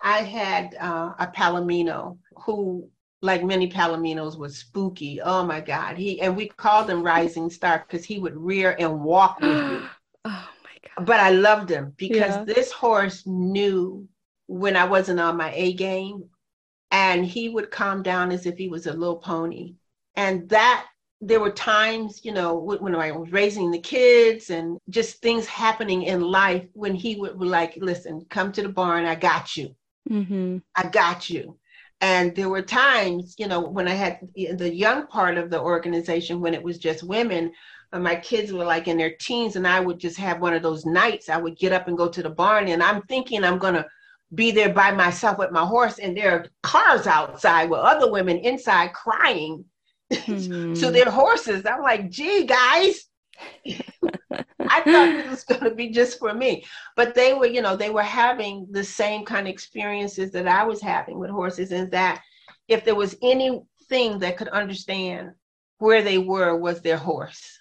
I 0.03 0.23
had 0.23 0.75
uh, 0.81 1.12
a 1.18 1.27
Palomino 1.27 2.18
who, 2.44 2.88
like 3.22 3.44
many 3.44 3.68
Palominos, 3.68 4.38
was 4.38 4.56
spooky. 4.56 5.20
Oh 5.20 5.44
my 5.44 5.61
God. 5.61 5.96
He 5.96 6.20
and 6.20 6.37
we 6.37 6.48
called 6.48 6.88
him 6.88 7.02
Rising 7.02 7.50
Star 7.50 7.85
because 7.87 8.04
he 8.04 8.18
would 8.18 8.37
rear 8.37 8.76
and 8.78 9.00
walk 9.00 9.40
with 9.40 9.50
you. 9.50 9.83
oh 10.24 10.48
my 10.64 10.88
God. 10.96 11.06
But 11.06 11.20
I 11.20 11.30
loved 11.30 11.70
him 11.70 11.92
because 11.96 12.37
yeah. 12.37 12.44
this 12.44 12.72
horse 12.72 13.26
knew 13.26 14.09
when 14.46 14.76
I 14.76 14.85
wasn't 14.85 15.20
on 15.20 15.37
my 15.37 15.52
A 15.54 15.74
game 15.74 16.24
and 16.90 17.24
he 17.24 17.48
would 17.48 17.70
calm 17.70 18.02
down 18.02 18.33
as 18.33 18.46
if 18.46 18.59
he 18.59 18.68
was 18.68 18.87
a 18.87 18.92
little 18.92 19.18
pony. 19.18 19.74
And 20.16 20.48
that 20.48 20.87
there 21.20 21.40
were 21.40 21.52
times, 21.52 22.24
you 22.24 22.33
know, 22.33 22.54
when 22.54 22.94
I 22.94 23.12
was 23.12 23.30
raising 23.30 23.70
the 23.70 23.78
kids 23.78 24.50
and 24.50 24.78
just 24.88 25.20
things 25.20 25.46
happening 25.46 26.04
in 26.04 26.22
life 26.22 26.66
when 26.72 26.94
he 26.94 27.16
would 27.16 27.38
be 27.38 27.44
like, 27.44 27.76
listen, 27.76 28.24
come 28.30 28.52
to 28.52 28.62
the 28.62 28.70
barn, 28.70 29.04
I 29.04 29.14
got 29.14 29.56
you. 29.56 29.76
Mm-hmm. 30.11 30.59
I 30.74 30.88
got 30.88 31.28
you. 31.28 31.59
And 32.00 32.34
there 32.34 32.48
were 32.48 32.62
times, 32.62 33.34
you 33.38 33.46
know, 33.46 33.60
when 33.60 33.86
I 33.86 33.92
had 33.92 34.20
the 34.34 34.74
young 34.74 35.06
part 35.06 35.36
of 35.36 35.50
the 35.50 35.60
organization, 35.60 36.40
when 36.40 36.54
it 36.54 36.62
was 36.62 36.78
just 36.78 37.02
women, 37.02 37.52
uh, 37.92 38.00
my 38.00 38.16
kids 38.16 38.52
were 38.52 38.64
like 38.64 38.88
in 38.88 38.96
their 38.96 39.14
teens, 39.20 39.56
and 39.56 39.66
I 39.66 39.80
would 39.80 39.98
just 39.98 40.16
have 40.16 40.40
one 40.40 40.54
of 40.54 40.62
those 40.62 40.86
nights. 40.86 41.28
I 41.28 41.36
would 41.36 41.58
get 41.58 41.72
up 41.72 41.88
and 41.88 41.98
go 41.98 42.08
to 42.08 42.22
the 42.22 42.30
barn, 42.30 42.68
and 42.68 42.82
I'm 42.82 43.02
thinking 43.02 43.44
I'm 43.44 43.58
going 43.58 43.74
to 43.74 43.86
be 44.34 44.50
there 44.50 44.72
by 44.72 44.92
myself 44.92 45.38
with 45.38 45.50
my 45.50 45.64
horse, 45.64 45.98
and 45.98 46.16
there 46.16 46.32
are 46.32 46.46
cars 46.62 47.06
outside 47.06 47.68
with 47.68 47.80
other 47.80 48.10
women 48.10 48.38
inside 48.38 48.92
crying 48.94 49.64
mm-hmm. 50.12 50.74
to 50.74 50.90
their 50.90 51.10
horses. 51.10 51.66
I'm 51.66 51.82
like, 51.82 52.10
gee, 52.10 52.44
guys, 52.46 53.10
I 53.66 54.81
thought 54.83 55.12
this 55.16 55.31
was 55.31 55.44
going 55.44 55.64
to 55.64 55.74
be 55.74 55.90
just 55.90 56.18
for 56.18 56.33
me. 56.35 56.64
But 56.96 57.14
they 57.14 57.35
were, 57.35 57.46
you 57.46 57.62
know, 57.62 57.76
they 57.76 57.90
were 57.90 58.03
having 58.03 58.66
the 58.70 58.85
same 58.85 59.24
kind 59.24 59.46
of 59.46 59.53
experiences 59.53 60.31
that 60.33 60.46
I 60.46 60.64
was 60.64 60.81
having 60.81 61.18
with 61.18 61.31
horses, 61.31 61.72
and 61.72 61.90
that 61.90 62.22
if 62.68 62.85
there 62.85 62.94
was 62.94 63.16
anything 63.22 64.18
that 64.20 64.37
could 64.37 64.48
understand 64.48 65.33
where 65.79 66.03
they 66.03 66.18
were, 66.18 66.57
was 66.57 66.83
their 66.83 66.96
horse. 66.96 67.59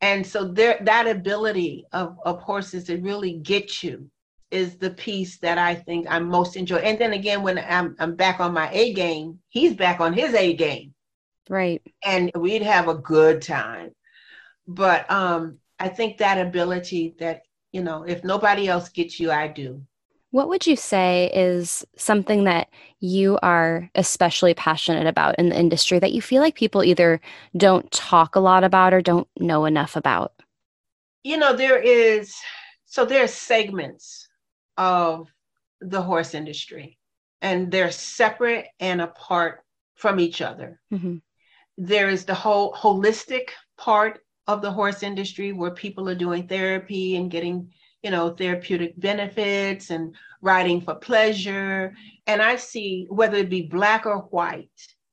And 0.00 0.26
so 0.26 0.44
there, 0.44 0.78
that 0.82 1.06
ability 1.06 1.86
of, 1.92 2.16
of 2.24 2.40
horses 2.40 2.84
to 2.84 2.96
really 2.98 3.34
get 3.34 3.82
you 3.82 4.10
is 4.50 4.76
the 4.76 4.90
piece 4.90 5.38
that 5.38 5.58
I 5.58 5.74
think 5.74 6.06
I 6.10 6.18
most 6.18 6.56
enjoy. 6.56 6.76
And 6.76 6.98
then 6.98 7.14
again, 7.14 7.42
when 7.42 7.58
I'm, 7.58 7.96
I'm 7.98 8.14
back 8.14 8.38
on 8.40 8.52
my 8.52 8.68
A 8.72 8.92
game, 8.92 9.38
he's 9.48 9.74
back 9.74 10.00
on 10.00 10.12
his 10.12 10.34
A 10.34 10.54
game. 10.54 10.92
Right. 11.48 11.80
And 12.04 12.30
we'd 12.34 12.62
have 12.62 12.88
a 12.88 12.94
good 12.94 13.42
time. 13.42 13.92
But 14.74 15.10
um, 15.10 15.58
I 15.78 15.88
think 15.88 16.18
that 16.18 16.38
ability 16.38 17.14
that, 17.18 17.42
you 17.72 17.82
know, 17.82 18.04
if 18.04 18.24
nobody 18.24 18.68
else 18.68 18.88
gets 18.88 19.18
you, 19.18 19.30
I 19.30 19.48
do. 19.48 19.82
What 20.30 20.48
would 20.48 20.66
you 20.66 20.76
say 20.76 21.30
is 21.34 21.84
something 21.96 22.44
that 22.44 22.68
you 23.00 23.38
are 23.42 23.90
especially 23.94 24.54
passionate 24.54 25.06
about 25.06 25.38
in 25.38 25.50
the 25.50 25.58
industry 25.58 25.98
that 25.98 26.12
you 26.12 26.22
feel 26.22 26.40
like 26.40 26.54
people 26.54 26.82
either 26.82 27.20
don't 27.54 27.90
talk 27.90 28.34
a 28.34 28.40
lot 28.40 28.64
about 28.64 28.94
or 28.94 29.02
don't 29.02 29.28
know 29.38 29.66
enough 29.66 29.94
about? 29.94 30.32
You 31.22 31.36
know, 31.36 31.54
there 31.54 31.78
is, 31.78 32.34
so 32.86 33.04
there 33.04 33.24
are 33.24 33.28
segments 33.28 34.26
of 34.78 35.28
the 35.82 36.00
horse 36.00 36.34
industry, 36.34 36.98
and 37.42 37.70
they're 37.70 37.90
separate 37.90 38.68
and 38.80 39.02
apart 39.02 39.60
from 39.96 40.18
each 40.18 40.40
other. 40.40 40.80
Mm-hmm 40.92 41.18
there 41.78 42.08
is 42.08 42.24
the 42.24 42.34
whole 42.34 42.72
holistic 42.74 43.50
part 43.76 44.20
of 44.46 44.62
the 44.62 44.70
horse 44.70 45.02
industry 45.02 45.52
where 45.52 45.70
people 45.70 46.08
are 46.08 46.14
doing 46.14 46.46
therapy 46.46 47.16
and 47.16 47.30
getting 47.30 47.70
you 48.02 48.10
know 48.10 48.30
therapeutic 48.30 48.98
benefits 48.98 49.90
and 49.90 50.14
riding 50.40 50.80
for 50.80 50.94
pleasure 50.96 51.94
and 52.26 52.42
i 52.42 52.56
see 52.56 53.06
whether 53.08 53.38
it 53.38 53.50
be 53.50 53.62
black 53.62 54.06
or 54.06 54.18
white 54.30 54.68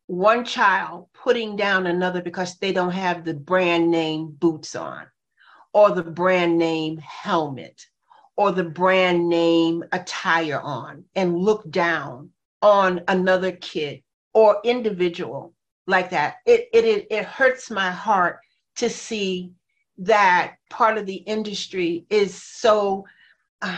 one 0.07 0.43
child 0.43 1.07
putting 1.13 1.55
down 1.55 1.85
another 1.85 2.21
because 2.21 2.57
they 2.57 2.73
don't 2.73 2.91
have 2.91 3.23
the 3.23 3.33
brand 3.33 3.91
name 3.91 4.35
boots 4.39 4.75
on 4.75 5.05
or 5.73 5.91
the 5.91 6.03
brand 6.03 6.57
name 6.57 6.97
helmet 6.97 7.85
or 8.35 8.51
the 8.51 8.63
brand 8.63 9.27
name 9.29 9.83
attire 9.91 10.59
on 10.61 11.03
and 11.15 11.37
look 11.37 11.69
down 11.69 12.29
on 12.61 13.01
another 13.07 13.51
kid 13.51 14.01
or 14.33 14.59
individual 14.63 15.53
like 15.87 16.09
that. 16.09 16.37
It, 16.45 16.69
it, 16.73 16.85
it, 16.85 17.07
it 17.09 17.25
hurts 17.25 17.69
my 17.69 17.91
heart 17.91 18.39
to 18.79 18.89
see 18.89 19.51
that 19.99 20.55
part 20.69 20.97
of 20.97 21.05
the 21.05 21.15
industry 21.15 22.05
is 22.09 22.41
so 22.41 23.05
uh, 23.61 23.77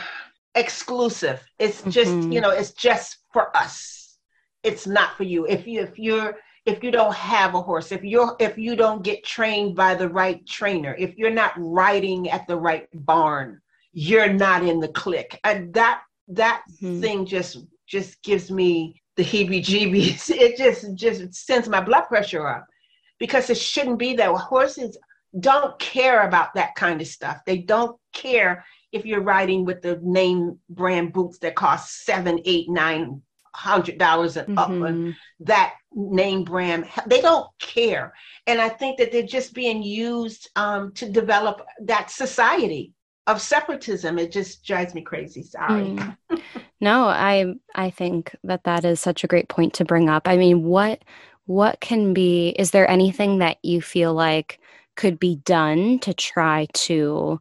exclusive. 0.54 1.42
It's 1.58 1.82
just, 1.84 2.12
mm-hmm. 2.12 2.32
you 2.32 2.42
know, 2.42 2.52
it's 2.52 2.72
just 2.72 3.18
for 3.34 3.56
us. 3.58 4.18
It's 4.64 4.86
not 4.86 5.18
for 5.18 5.24
you. 5.24 5.48
If 5.48 5.66
you, 5.66 5.82
if 5.82 5.98
you're, 5.98 6.38
if 6.68 6.84
you 6.84 6.92
don't 6.92 7.16
have 7.16 7.56
a 7.56 7.62
horse, 7.62 7.92
if 7.92 8.04
you're, 8.04 8.36
if 8.40 8.60
you 8.60 8.76
don't 8.76 9.04
get 9.04 9.26
trained 9.26 9.76
by 9.76 9.96
the 9.96 10.08
right 10.08 10.46
trainer, 10.48 10.96
if 11.00 11.18
you're 11.18 11.32
not 11.32 11.54
riding 11.58 12.30
at 12.30 12.46
the 12.46 12.56
right 12.58 12.88
barn, 12.94 13.60
you're 13.94 14.32
not 14.32 14.64
in 14.64 14.80
the 14.80 14.88
clique. 14.90 15.40
And 15.44 15.74
that, 15.74 16.02
that 16.28 16.62
mm-hmm. 16.74 17.02
thing 17.02 17.26
just, 17.26 17.58
just 17.88 18.22
gives 18.22 18.52
me 18.52 19.02
the 19.18 19.24
heebie-jeebies. 19.24 20.30
It 20.36 20.58
just 20.58 20.94
just 20.94 21.34
sends 21.34 21.68
my 21.68 21.82
blood 21.82 22.04
pressure 22.04 22.48
up 22.48 22.68
because 23.22 23.52
it 23.52 23.58
shouldn't 23.58 24.00
be 24.00 24.16
that. 24.16 24.36
Horses 24.36 24.98
don't 25.40 25.78
care 25.78 26.28
about 26.28 26.56
that 26.56 26.74
kind 26.74 27.00
of 27.00 27.08
stuff. 27.08 27.38
They 27.46 27.60
don't 27.60 27.96
care 28.14 28.66
if 28.92 29.06
you're 29.06 29.22
riding 29.22 29.64
with 29.64 29.84
the 29.84 30.00
name 30.02 30.58
brand 30.70 31.14
boots 31.14 31.38
that 31.38 31.56
cost 31.56 32.04
seven, 32.04 32.42
eight, 32.46 32.68
nine 32.68 33.22
hundred 33.54 34.00
dollars 34.00 34.38
and 34.38 34.48
mm-hmm. 34.48 34.58
up 34.58 34.70
and 34.90 35.14
that 35.42 35.74
name 35.94 36.46
brand 36.46 36.88
they 37.06 37.20
don't 37.20 37.48
care 37.60 38.14
and 38.48 38.62
i 38.62 38.70
think 38.70 38.98
that 38.98 39.12
they're 39.12 39.24
just 39.24 39.54
being 39.54 39.84
used 39.84 40.50
um, 40.56 40.94
to 40.94 41.10
develop 41.10 41.62
that 41.82 42.10
society 42.10 42.94
of 43.28 43.42
separatism 43.42 44.18
it 44.18 44.32
just 44.32 44.64
drives 44.64 44.96
me 44.96 45.02
crazy 45.02 45.44
sorry 45.44 45.84
mm. 45.84 46.16
no 46.80 47.08
i 47.08 47.54
i 47.76 47.90
think 47.90 48.34
that 48.46 48.64
that 48.64 48.86
is 48.86 49.02
such 49.02 49.26
a 49.26 49.28
great 49.28 49.50
point 49.50 49.74
to 49.74 49.84
bring 49.84 50.10
up 50.10 50.30
i 50.30 50.38
mean 50.38 50.64
what 50.64 51.04
what 51.46 51.80
can 51.80 52.14
be 52.14 52.50
is 52.50 52.72
there 52.72 52.90
anything 52.90 53.40
that 53.40 53.58
you 53.64 53.82
feel 53.82 54.14
like 54.14 54.60
could 54.96 55.20
be 55.20 55.36
done 55.38 56.00
to 56.00 56.14
try 56.14 56.68
to 56.74 57.40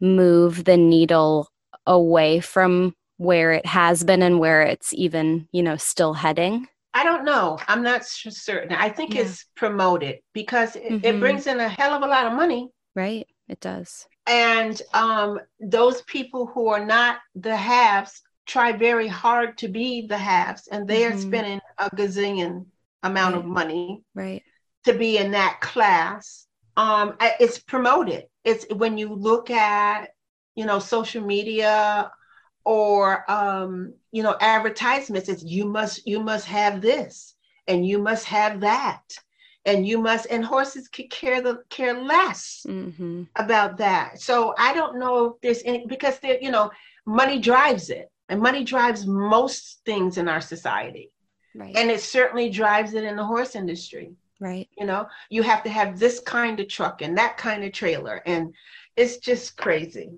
move 0.00 0.64
the 0.64 0.76
needle 0.76 1.48
away 1.86 2.40
from 2.40 2.94
where 3.16 3.52
it 3.52 3.66
has 3.66 4.04
been 4.04 4.22
and 4.22 4.38
where 4.38 4.62
it's 4.62 4.92
even 4.92 5.48
you 5.52 5.62
know 5.62 5.76
still 5.76 6.14
heading 6.14 6.66
I 6.94 7.04
don't 7.04 7.24
know. 7.24 7.58
I'm 7.68 7.82
not 7.82 8.04
certain. 8.04 8.72
I 8.72 8.88
think 8.88 9.14
yeah. 9.14 9.20
it's 9.20 9.44
promoted 9.54 10.18
because 10.32 10.74
it, 10.74 10.84
mm-hmm. 10.84 11.04
it, 11.04 11.20
brings 11.20 11.46
in 11.46 11.60
a 11.60 11.68
hell 11.68 11.92
of 11.92 12.02
a 12.02 12.06
lot 12.06 12.26
of 12.26 12.32
money. 12.32 12.70
Right. 12.96 13.28
It 13.46 13.60
does. 13.60 14.06
And 14.26 14.80
um, 14.94 15.38
those 15.60 16.02
people 16.02 16.46
who 16.46 16.66
are 16.68 16.84
not 16.84 17.18
the 17.36 17.56
haves 17.56 18.20
try 18.46 18.72
very 18.72 19.06
hard 19.06 19.58
to 19.58 19.68
be 19.68 20.06
the 20.06 20.18
haves, 20.18 20.66
and 20.68 20.88
they 20.88 21.02
mm-hmm. 21.02 21.16
are 21.16 21.20
spending 21.20 21.60
a 21.78 21.90
gazillion 21.90 22.66
amount 23.02 23.34
right. 23.34 23.44
of 23.44 23.50
money 23.50 24.02
right. 24.14 24.42
to 24.84 24.92
be 24.92 25.18
in 25.18 25.32
that 25.32 25.60
class. 25.60 26.46
Um, 26.76 27.16
it's 27.20 27.58
promoted. 27.58 28.24
It's 28.44 28.66
when 28.72 28.98
you 28.98 29.12
look 29.14 29.50
at 29.50 30.10
you 30.54 30.64
know 30.64 30.78
social 30.78 31.24
media 31.24 32.10
or 32.64 33.30
um, 33.30 33.94
you 34.12 34.22
know 34.22 34.36
advertisements. 34.40 35.28
It's 35.28 35.42
you 35.42 35.64
must 35.66 36.06
you 36.06 36.20
must 36.20 36.46
have 36.46 36.80
this 36.80 37.34
and 37.66 37.86
you 37.86 37.98
must 37.98 38.24
have 38.24 38.60
that 38.60 39.02
and 39.64 39.86
you 39.86 39.98
must 39.98 40.26
and 40.30 40.44
horses 40.44 40.88
could 40.88 41.10
care 41.10 41.42
the 41.42 41.62
care 41.68 42.02
less 42.02 42.64
mm-hmm. 42.66 43.22
about 43.36 43.76
that 43.76 44.20
so 44.20 44.54
i 44.58 44.72
don't 44.72 44.98
know 44.98 45.26
if 45.26 45.40
there's 45.42 45.62
any 45.64 45.86
because 45.86 46.18
there 46.20 46.38
you 46.40 46.50
know 46.50 46.70
money 47.06 47.38
drives 47.38 47.90
it 47.90 48.10
and 48.28 48.40
money 48.40 48.64
drives 48.64 49.06
most 49.06 49.80
things 49.84 50.16
in 50.16 50.28
our 50.28 50.40
society 50.40 51.12
right. 51.54 51.76
and 51.76 51.90
it 51.90 52.00
certainly 52.00 52.50
drives 52.50 52.94
it 52.94 53.04
in 53.04 53.16
the 53.16 53.24
horse 53.24 53.54
industry 53.54 54.12
Right. 54.40 54.68
You 54.78 54.86
know, 54.86 55.08
you 55.30 55.42
have 55.42 55.62
to 55.64 55.70
have 55.70 55.98
this 55.98 56.20
kind 56.20 56.60
of 56.60 56.68
truck 56.68 57.02
and 57.02 57.18
that 57.18 57.36
kind 57.36 57.64
of 57.64 57.72
trailer. 57.72 58.22
And 58.24 58.54
it's 58.96 59.18
just 59.18 59.56
crazy. 59.56 60.10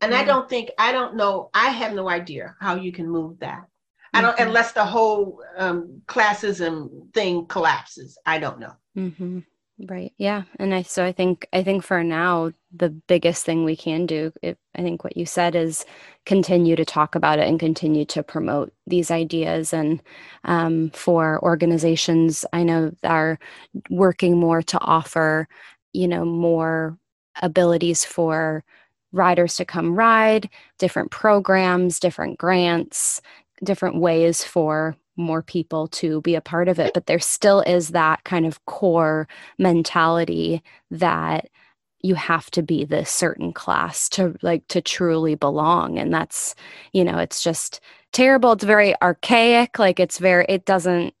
And 0.00 0.14
I 0.14 0.24
don't 0.24 0.48
think, 0.48 0.70
I 0.78 0.92
don't 0.92 1.16
know, 1.16 1.50
I 1.52 1.70
have 1.70 1.92
no 1.92 2.08
idea 2.08 2.54
how 2.60 2.76
you 2.76 2.92
can 2.92 3.08
move 3.08 3.40
that. 3.40 3.64
I 4.14 4.22
don't, 4.22 4.36
mm-hmm. 4.36 4.48
unless 4.48 4.72
the 4.72 4.84
whole 4.84 5.42
um, 5.56 6.02
classism 6.06 7.12
thing 7.12 7.46
collapses. 7.46 8.16
I 8.24 8.38
don't 8.38 8.60
know. 8.60 8.74
Mm-hmm. 8.96 9.40
Right. 9.86 10.12
Yeah. 10.18 10.42
And 10.58 10.74
I, 10.74 10.82
so 10.82 11.04
I 11.04 11.12
think, 11.12 11.46
I 11.52 11.62
think 11.62 11.84
for 11.84 12.02
now, 12.02 12.50
the 12.74 12.88
biggest 12.88 13.44
thing 13.44 13.64
we 13.64 13.76
can 13.76 14.06
do, 14.06 14.32
it, 14.42 14.58
I 14.74 14.82
think 14.82 15.04
what 15.04 15.16
you 15.16 15.24
said 15.24 15.54
is 15.54 15.86
continue 16.26 16.74
to 16.74 16.84
talk 16.84 17.14
about 17.14 17.38
it 17.38 17.46
and 17.46 17.60
continue 17.60 18.04
to 18.06 18.24
promote 18.24 18.72
these 18.88 19.12
ideas. 19.12 19.72
And 19.72 20.02
um, 20.42 20.90
for 20.90 21.40
organizations, 21.44 22.44
I 22.52 22.64
know 22.64 22.90
are 23.04 23.38
working 23.88 24.36
more 24.36 24.62
to 24.62 24.80
offer, 24.80 25.46
you 25.92 26.08
know, 26.08 26.24
more 26.24 26.98
abilities 27.40 28.04
for 28.04 28.64
riders 29.12 29.56
to 29.56 29.64
come 29.64 29.94
ride, 29.94 30.50
different 30.80 31.12
programs, 31.12 32.00
different 32.00 32.36
grants, 32.36 33.22
different 33.64 33.96
ways 34.00 34.44
for 34.44 34.96
more 35.16 35.42
people 35.42 35.88
to 35.88 36.20
be 36.20 36.36
a 36.36 36.40
part 36.40 36.68
of 36.68 36.78
it 36.78 36.94
but 36.94 37.06
there 37.06 37.18
still 37.18 37.60
is 37.62 37.88
that 37.88 38.22
kind 38.22 38.46
of 38.46 38.64
core 38.66 39.26
mentality 39.58 40.62
that 40.90 41.48
you 42.00 42.14
have 42.14 42.50
to 42.52 42.62
be 42.62 42.84
this 42.84 43.10
certain 43.10 43.52
class 43.52 44.08
to 44.10 44.34
like 44.42 44.66
to 44.68 44.80
truly 44.80 45.34
belong. 45.34 45.98
And 45.98 46.12
that's 46.12 46.54
you 46.92 47.04
know 47.04 47.18
it's 47.18 47.42
just 47.42 47.80
terrible. 48.12 48.52
It's 48.52 48.64
very 48.64 48.94
archaic. 49.02 49.78
Like 49.78 50.00
it's 50.00 50.18
very 50.18 50.46
it 50.48 50.64
doesn't 50.64 51.14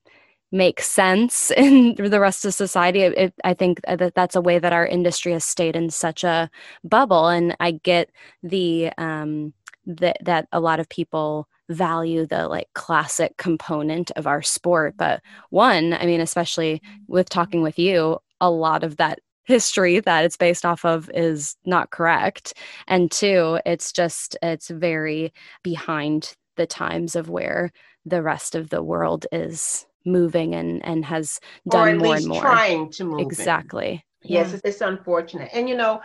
make 0.52 0.80
sense 0.80 1.50
in 1.56 1.94
the 1.96 2.20
rest 2.20 2.44
of 2.44 2.54
society. 2.54 3.02
It, 3.02 3.34
i 3.44 3.54
think 3.54 3.80
that 3.86 4.14
that's 4.14 4.36
a 4.36 4.40
way 4.40 4.58
that 4.58 4.72
our 4.72 4.86
industry 4.86 5.32
has 5.32 5.44
stayed 5.44 5.76
in 5.76 5.90
such 5.90 6.24
a 6.24 6.50
bubble. 6.84 7.28
And 7.28 7.56
i 7.60 7.72
get 7.72 8.10
the 8.42 8.90
um 8.98 9.52
that 9.86 10.18
that 10.24 10.48
a 10.52 10.60
lot 10.60 10.80
of 10.80 10.88
people 10.88 11.48
value 11.68 12.26
the 12.26 12.48
like 12.48 12.68
classic 12.74 13.36
component 13.36 14.10
of 14.12 14.26
our 14.26 14.42
sport 14.42 14.94
but 14.96 15.20
one 15.50 15.92
i 15.94 16.06
mean 16.06 16.20
especially 16.20 16.76
mm-hmm. 16.76 17.12
with 17.12 17.28
talking 17.28 17.62
with 17.62 17.78
you 17.78 18.18
a 18.40 18.50
lot 18.50 18.84
of 18.84 18.96
that 18.96 19.18
history 19.48 19.98
that 19.98 20.24
it's 20.24 20.36
based 20.36 20.66
off 20.66 20.84
of 20.84 21.10
is 21.14 21.56
not 21.64 21.90
correct. 21.90 22.52
And 22.86 23.10
two 23.10 23.58
it's 23.64 23.92
just 23.92 24.36
it's 24.42 24.68
very 24.68 25.32
behind 25.64 26.34
the 26.56 26.66
times 26.66 27.16
of 27.16 27.30
where 27.30 27.72
the 28.04 28.22
rest 28.22 28.54
of 28.54 28.68
the 28.68 28.82
world 28.82 29.26
is 29.32 29.86
moving 30.04 30.54
and 30.54 30.84
and 30.84 31.04
has 31.04 31.40
done 31.68 31.98
more 31.98 32.16
and 32.16 32.26
more. 32.26 32.40
trying 32.40 32.90
to 32.92 33.04
move 33.04 33.20
exactly. 33.20 34.04
Yes 34.22 34.52
yeah. 34.52 34.60
it's 34.64 34.82
unfortunate. 34.82 35.48
And 35.52 35.68
you 35.68 35.76
know 35.76 36.02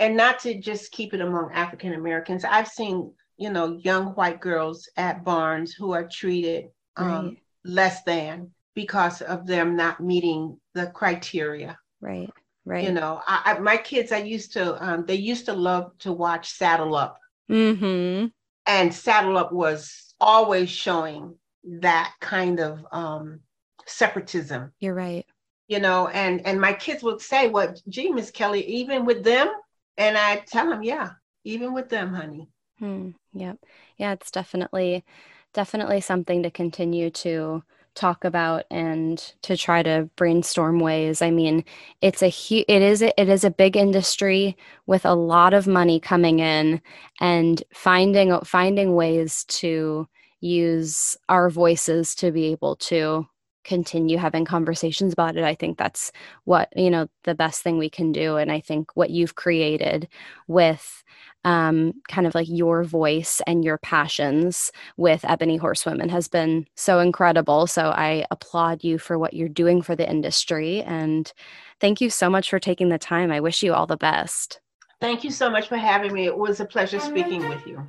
and 0.00 0.16
not 0.16 0.38
to 0.40 0.58
just 0.58 0.92
keep 0.92 1.12
it 1.12 1.20
among 1.20 1.50
african 1.52 1.92
americans 1.92 2.44
i've 2.44 2.68
seen 2.68 3.12
you 3.38 3.50
know, 3.50 3.78
young 3.82 4.08
white 4.08 4.40
girls 4.40 4.88
at 4.96 5.24
Barnes 5.24 5.72
who 5.72 5.92
are 5.92 6.06
treated 6.06 6.70
um, 6.96 7.06
right. 7.08 7.38
less 7.64 8.02
than 8.02 8.50
because 8.74 9.22
of 9.22 9.46
them 9.46 9.76
not 9.76 10.00
meeting 10.00 10.58
the 10.74 10.88
criteria. 10.88 11.78
Right. 12.00 12.30
Right. 12.64 12.84
You 12.84 12.92
know, 12.92 13.22
I, 13.26 13.54
I, 13.56 13.58
my 13.60 13.78
kids, 13.78 14.12
I 14.12 14.18
used 14.18 14.52
to, 14.52 14.84
um, 14.84 15.06
they 15.06 15.14
used 15.14 15.46
to 15.46 15.54
love 15.54 15.96
to 16.00 16.12
watch 16.12 16.50
Saddle 16.50 16.94
Up. 16.94 17.18
Mm-hmm. 17.50 18.26
And 18.66 18.94
Saddle 18.94 19.38
Up 19.38 19.52
was 19.52 20.14
always 20.20 20.68
showing 20.68 21.34
that 21.64 22.12
kind 22.20 22.60
of 22.60 22.84
um, 22.92 23.40
separatism. 23.86 24.72
You're 24.80 24.94
right. 24.94 25.24
You 25.68 25.80
know, 25.80 26.08
and 26.08 26.46
and 26.46 26.58
my 26.60 26.72
kids 26.72 27.02
would 27.02 27.20
say, 27.20 27.48
"What, 27.48 27.68
well, 27.68 27.76
gee, 27.90 28.10
Miss 28.10 28.30
Kelly, 28.30 28.64
even 28.64 29.04
with 29.04 29.22
them?" 29.22 29.48
And 29.98 30.16
I 30.16 30.36
tell 30.36 30.70
them, 30.70 30.82
"Yeah, 30.82 31.10
even 31.44 31.74
with 31.74 31.90
them, 31.90 32.14
honey." 32.14 32.48
Hmm. 32.78 33.10
Yep. 33.38 33.58
Yeah, 33.96 34.12
it's 34.12 34.30
definitely 34.30 35.04
definitely 35.54 36.00
something 36.00 36.42
to 36.42 36.50
continue 36.50 37.10
to 37.10 37.62
talk 37.94 38.24
about 38.24 38.64
and 38.70 39.18
to 39.42 39.56
try 39.56 39.82
to 39.82 40.08
brainstorm 40.16 40.78
ways. 40.78 41.22
I 41.22 41.30
mean, 41.30 41.64
it's 42.00 42.22
a 42.22 42.30
hu- 42.30 42.64
it 42.68 42.82
is 42.82 43.02
a, 43.02 43.18
it 43.20 43.28
is 43.28 43.44
a 43.44 43.50
big 43.50 43.76
industry 43.76 44.56
with 44.86 45.04
a 45.06 45.14
lot 45.14 45.54
of 45.54 45.66
money 45.66 46.00
coming 46.00 46.40
in 46.40 46.80
and 47.20 47.62
finding 47.72 48.38
finding 48.44 48.94
ways 48.94 49.44
to 49.44 50.08
use 50.40 51.16
our 51.28 51.48
voices 51.50 52.14
to 52.16 52.30
be 52.32 52.46
able 52.46 52.76
to 52.76 53.26
continue 53.64 54.16
having 54.16 54.44
conversations 54.46 55.12
about 55.12 55.36
it 55.36 55.44
i 55.44 55.54
think 55.54 55.76
that's 55.76 56.10
what 56.44 56.72
you 56.74 56.88
know 56.88 57.06
the 57.24 57.34
best 57.34 57.62
thing 57.62 57.76
we 57.76 57.90
can 57.90 58.12
do 58.12 58.36
and 58.36 58.50
i 58.50 58.60
think 58.60 58.90
what 58.96 59.10
you've 59.10 59.34
created 59.34 60.08
with 60.46 61.04
um, 61.48 61.94
kind 62.08 62.26
of 62.26 62.34
like 62.34 62.46
your 62.46 62.84
voice 62.84 63.40
and 63.46 63.64
your 63.64 63.78
passions 63.78 64.70
with 64.98 65.24
Ebony 65.24 65.56
Horsewomen 65.56 66.10
has 66.10 66.28
been 66.28 66.66
so 66.74 66.98
incredible. 66.98 67.66
So 67.66 67.88
I 67.88 68.26
applaud 68.30 68.84
you 68.84 68.98
for 68.98 69.18
what 69.18 69.32
you're 69.32 69.48
doing 69.48 69.80
for 69.80 69.96
the 69.96 70.08
industry. 70.08 70.82
And 70.82 71.32
thank 71.80 72.02
you 72.02 72.10
so 72.10 72.28
much 72.28 72.50
for 72.50 72.58
taking 72.58 72.90
the 72.90 72.98
time. 72.98 73.32
I 73.32 73.40
wish 73.40 73.62
you 73.62 73.72
all 73.72 73.86
the 73.86 73.96
best. 73.96 74.60
Thank 75.00 75.24
you 75.24 75.30
so 75.30 75.48
much 75.48 75.68
for 75.68 75.78
having 75.78 76.12
me. 76.12 76.26
It 76.26 76.36
was 76.36 76.60
a 76.60 76.66
pleasure 76.66 77.00
speaking 77.00 77.48
with 77.48 77.66
you. 77.66 77.88